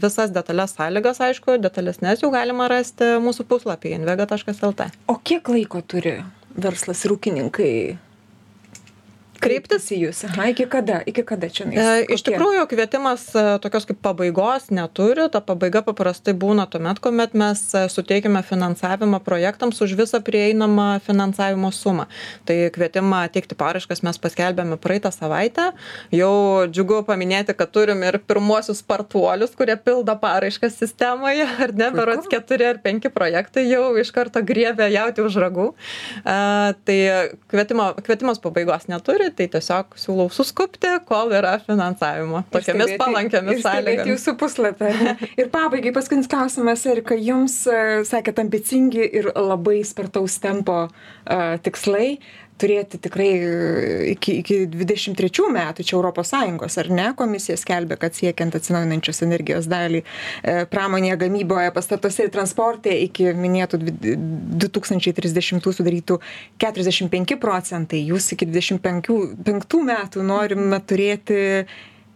visas 0.01 0.31
detalės 0.31 0.75
sąlygas, 0.77 1.21
aišku, 1.21 1.59
detalesnės 1.61 2.23
jau 2.23 2.31
galima 2.31 2.69
rasti 2.71 3.15
mūsų 3.23 3.47
puslapyje 3.49 3.99
invega.lt. 3.99 4.89
O 5.11 5.19
kiek 5.23 5.47
laiko 5.49 5.81
turi 5.81 6.21
verslas 6.55 7.03
ir 7.05 7.15
ūkininkai 7.15 7.71
kreiptis? 9.45 9.87
Į 9.93 9.99
jūs. 10.05 10.21
Aha 10.29 10.49
iki 10.51 10.65
kada? 10.69 10.99
Iki 11.07 11.23
kada 11.27 11.49
čionais 11.53 11.79
e, 11.79 12.05
iš 12.15 12.23
tikrųjų 12.25 12.65
kvietimas 12.71 13.27
e, 13.37 13.43
tokios 13.63 13.87
kaip 13.89 13.99
pabaigos 14.03 14.69
neturi. 14.73 15.27
Ta 15.31 15.41
pabaiga 15.45 15.83
paprastai 15.85 16.35
būna 16.37 16.65
tuomet 16.71 17.01
kuomet 17.03 17.35
mes 17.37 17.61
e, 17.77 17.85
suteikiame 17.91 18.41
finansavimą 18.45 19.21
projektams 19.25 19.81
už 19.85 19.95
visą 19.99 20.21
prieinamą 20.25 20.87
finansavimo 21.05 21.71
sumą. 21.75 22.07
Tai 22.47 22.57
kvietimą 22.75 23.21
teikti 23.35 23.57
paraiškas 23.59 24.03
mes 24.05 24.19
paskelbėme 24.21 24.79
praeitą 24.81 25.11
savaitę. 25.13 25.71
Jau 26.15 26.65
džiugu 26.71 27.03
paminėti 27.07 27.55
kad 27.57 27.73
turim 27.75 28.03
ir 28.07 28.19
pirmuosius 28.25 28.81
spartuolius 28.83 29.55
kurie 29.57 29.77
pildo 29.77 30.17
paraiškas 30.21 30.79
sistemoje 30.81 31.47
ar 31.67 31.75
ne? 31.77 31.91
Berods 31.95 32.29
keturi 32.31 32.69
ar 32.71 32.81
penki 32.83 33.13
projektai 33.13 33.67
jau 33.69 33.91
iš 34.01 34.13
karto 34.15 34.41
griebia 34.45 34.89
jautį 34.91 35.27
už 35.27 35.39
ragų. 35.45 35.69
Tai 36.25 36.99
kvietimo 37.51 37.91
kvietimas 38.05 38.41
pabaigos 38.41 38.89
neturi 38.91 39.31
tai 39.37 39.47
tiesiog 39.51 39.97
siūlau 39.99 40.29
suskubti, 40.33 40.91
kol 41.07 41.33
yra 41.35 41.55
finansavimo. 41.63 42.43
Tokiamis 42.53 42.95
palankiomis 43.01 43.61
sąlygomis. 43.65 44.11
Jūsų 44.13 44.35
puslapį. 44.41 44.91
ir 45.41 45.51
pabaigai 45.53 45.93
paskutinis 45.95 46.31
klausimas, 46.31 46.85
Erika, 46.89 47.17
jums, 47.19 47.61
e, 47.67 48.01
sakėt, 48.07 48.41
ambicingi 48.43 49.03
ir 49.05 49.31
labai 49.35 49.81
spartaus 49.87 50.39
tempo 50.43 50.85
uh, 50.87 51.55
tikslai 51.65 52.15
turėti 52.61 52.99
tikrai 53.03 53.29
e, 53.35 53.47
iki, 54.13 54.37
iki 54.41 54.57
23 54.71 55.47
metų, 55.55 55.85
čia 55.87 55.95
Europos 55.97 56.31
Sąjungos, 56.31 56.77
ar 56.81 56.89
ne, 56.93 57.07
komisija 57.17 57.57
skelbia, 57.59 57.97
kad 57.99 58.15
siekiant 58.17 58.55
atsinaujinančios 58.57 59.21
energijos 59.25 59.69
dalį 59.71 60.01
e, 60.01 60.05
pramonėje, 60.71 61.17
gamyboje, 61.25 61.73
pastatuose 61.75 62.27
ir 62.27 62.33
transporte 62.35 62.93
iki 63.05 63.31
minėtų 63.35 63.81
2030 64.65 65.71
sudarytų 65.79 66.19
45 66.63 67.39
procentai, 67.41 68.03
jūs 68.07 68.31
iki 68.35 68.47
25 68.51 69.83
metų 69.91 70.25
norime 70.25 70.79
turėti 70.87 71.65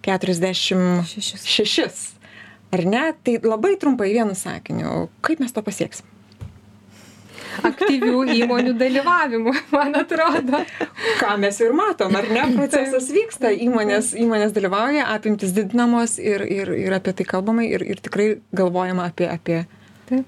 46. 0.06 2.08
Ar 2.69 2.86
ne? 2.86 3.10
Tai 3.25 3.34
labai 3.43 3.73
trumpai 3.82 4.12
vienu 4.13 4.38
sakiniu, 4.38 5.10
kaip 5.25 5.41
mes 5.41 5.56
to 5.56 5.63
pasieksim? 5.65 6.18
Aktyvių 7.69 8.24
įmonių 8.36 8.76
dalyvavimu, 8.80 9.54
man 9.76 9.98
atrodo. 10.00 10.63
Ką 11.19 11.36
mes 11.41 11.60
ir 11.63 11.76
matom, 11.78 12.15
ar 12.19 12.30
ne? 12.32 12.45
Procesas 12.56 13.10
vyksta, 13.13 13.52
įmonės, 13.67 14.13
įmonės 14.19 14.56
dalyvauja, 14.56 15.08
apimtis 15.15 15.54
didinamos 15.58 16.17
ir, 16.22 16.45
ir, 16.48 16.74
ir 16.78 16.95
apie 16.95 17.15
tai 17.17 17.28
kalbama 17.28 17.65
ir, 17.67 17.84
ir 17.86 18.02
tikrai 18.04 18.32
galvojama 18.56 19.10
apie, 19.12 19.30
apie 19.30 19.63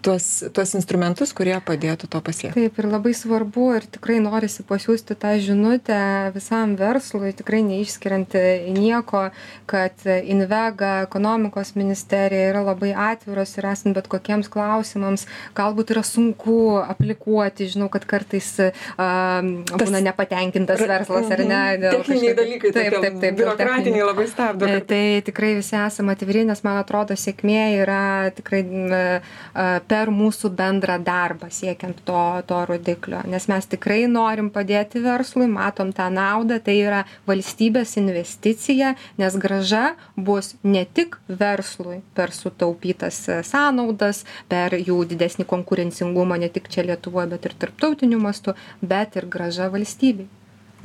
tuos, 0.01 0.27
tuos 0.53 0.73
instrumentus, 0.77 1.33
kurie 1.35 1.55
padėtų 1.65 2.09
to 2.11 2.21
pasiekti. 2.23 2.55
Taip, 2.57 2.79
ir 2.79 2.87
labai 2.89 3.13
svarbu 3.17 3.67
ir 3.77 3.87
tikrai 3.97 4.19
norisi 4.23 4.65
pasiūsti 4.67 5.17
tą 5.19 5.33
žinutę 5.41 5.99
visam 6.35 6.75
verslui, 6.79 7.33
tikrai 7.37 7.61
neišskiriant 7.67 8.35
nieko, 8.75 9.27
kad 9.69 10.05
Invega, 10.05 11.01
ekonomikos 11.07 11.73
ministerija 11.79 12.51
yra 12.51 12.63
labai 12.65 12.91
atviros 12.93 13.55
ir 13.57 13.67
esant 13.71 13.97
bet 13.97 14.09
kokiems 14.11 14.49
klausimams, 14.51 15.25
galbūt 15.57 15.95
yra 15.95 16.03
sunku 16.05 16.77
aplikuoti, 16.81 17.69
žinau, 17.71 17.89
kad 17.93 18.05
kartais 18.09 18.49
uh, 18.61 19.41
būna 19.71 20.03
nepatenkintas 20.05 20.83
verslas 20.85 21.31
ar 21.31 21.43
ne. 21.45 21.61
Mhm. 21.77 21.97
Techniniai 22.01 22.37
dalykai, 22.37 22.73
taip, 22.75 22.97
taip, 23.01 23.19
taip. 23.23 23.39
Biurokratiniai 23.39 24.05
labai 24.05 24.27
stabdo. 24.31 24.69
Kad... 24.69 24.87
Tai 24.91 25.03
tikrai 25.25 25.53
visi 25.59 25.77
esame 25.79 26.15
atviri, 26.15 26.45
nes 26.49 26.63
man 26.65 26.79
atrodo 26.81 27.15
sėkmė 27.17 27.61
yra 27.81 28.01
tikrai 28.35 28.61
uh, 28.65 29.70
per 29.87 30.11
mūsų 30.13 30.51
bendrą 30.57 30.97
darbą 31.03 31.49
siekiant 31.53 32.01
to, 32.07 32.23
to 32.49 32.61
rodiklio. 32.69 33.21
Nes 33.29 33.47
mes 33.51 33.69
tikrai 33.71 34.03
norim 34.11 34.49
padėti 34.53 35.01
verslui, 35.03 35.47
matom 35.51 35.93
tą 35.95 36.09
naudą, 36.13 36.59
tai 36.63 36.77
yra 36.81 37.03
valstybės 37.29 37.95
investicija, 38.01 38.95
nes 39.21 39.37
graža 39.41 39.95
bus 40.15 40.55
ne 40.63 40.83
tik 40.85 41.17
verslui 41.27 42.01
per 42.17 42.35
sutaupytas 42.35 43.23
sąnaudas, 43.47 44.25
per 44.51 44.77
jų 44.79 45.03
didesnį 45.13 45.47
konkurencingumą 45.49 46.41
ne 46.41 46.51
tik 46.51 46.69
čia 46.71 46.85
Lietuvoje, 46.89 47.31
bet 47.35 47.47
ir 47.47 47.57
tarptautiniu 47.65 48.19
mastu, 48.21 48.57
bet 48.81 49.17
ir 49.19 49.29
graža 49.31 49.69
valstybei 49.71 50.29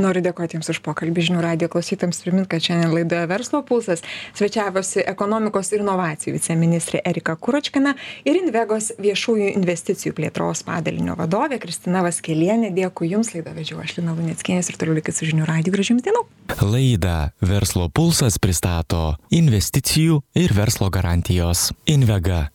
noriu 0.02 0.22
dėkoti 0.24 0.58
jums 0.58 0.70
už 0.72 0.80
pokalbį. 0.84 1.24
Žinių 1.28 1.42
radijo 1.44 1.70
klausytojams 1.72 2.22
primint 2.24 2.48
kad 2.50 2.64
šiandien 2.64 2.94
laidoje 2.94 3.28
verslo 3.30 3.62
pulsas 3.66 4.04
svečiavosi 4.36 5.04
ekonomikos 5.06 5.72
ir 5.74 5.84
inovacijų 5.84 6.36
viceministrė 6.36 7.02
erika 7.06 7.36
kuročkina 7.36 7.94
ir 8.28 8.40
invegos 8.40 8.92
viešųjų 9.02 9.52
investicijų 9.54 10.16
plėtros 10.16 10.64
padalinio 10.66 11.16
vadovė 11.18 11.60
kristina 11.62 12.04
vaskelienė. 12.06 12.72
Dėkui 12.76 13.10
jums 13.12 13.32
laidą 13.34 13.54
vedžiau 13.56 13.80
aš 13.84 13.98
lina 14.00 14.16
luneckienė 14.16 14.64
ir 14.66 14.80
toliau 14.80 14.98
likit 14.98 15.16
su 15.16 15.28
žinių 15.30 15.48
radiju. 15.48 15.76
Gražių 15.76 15.96
jums 15.96 16.06
dienų. 16.06 16.24
Laidą 16.62 17.16
verslo 17.44 17.88
pulsas 17.92 18.40
pristato 18.42 19.16
investicijų 19.34 20.20
ir 20.38 20.54
verslo 20.56 20.90
garantijos 20.92 21.70
invega 21.90 22.46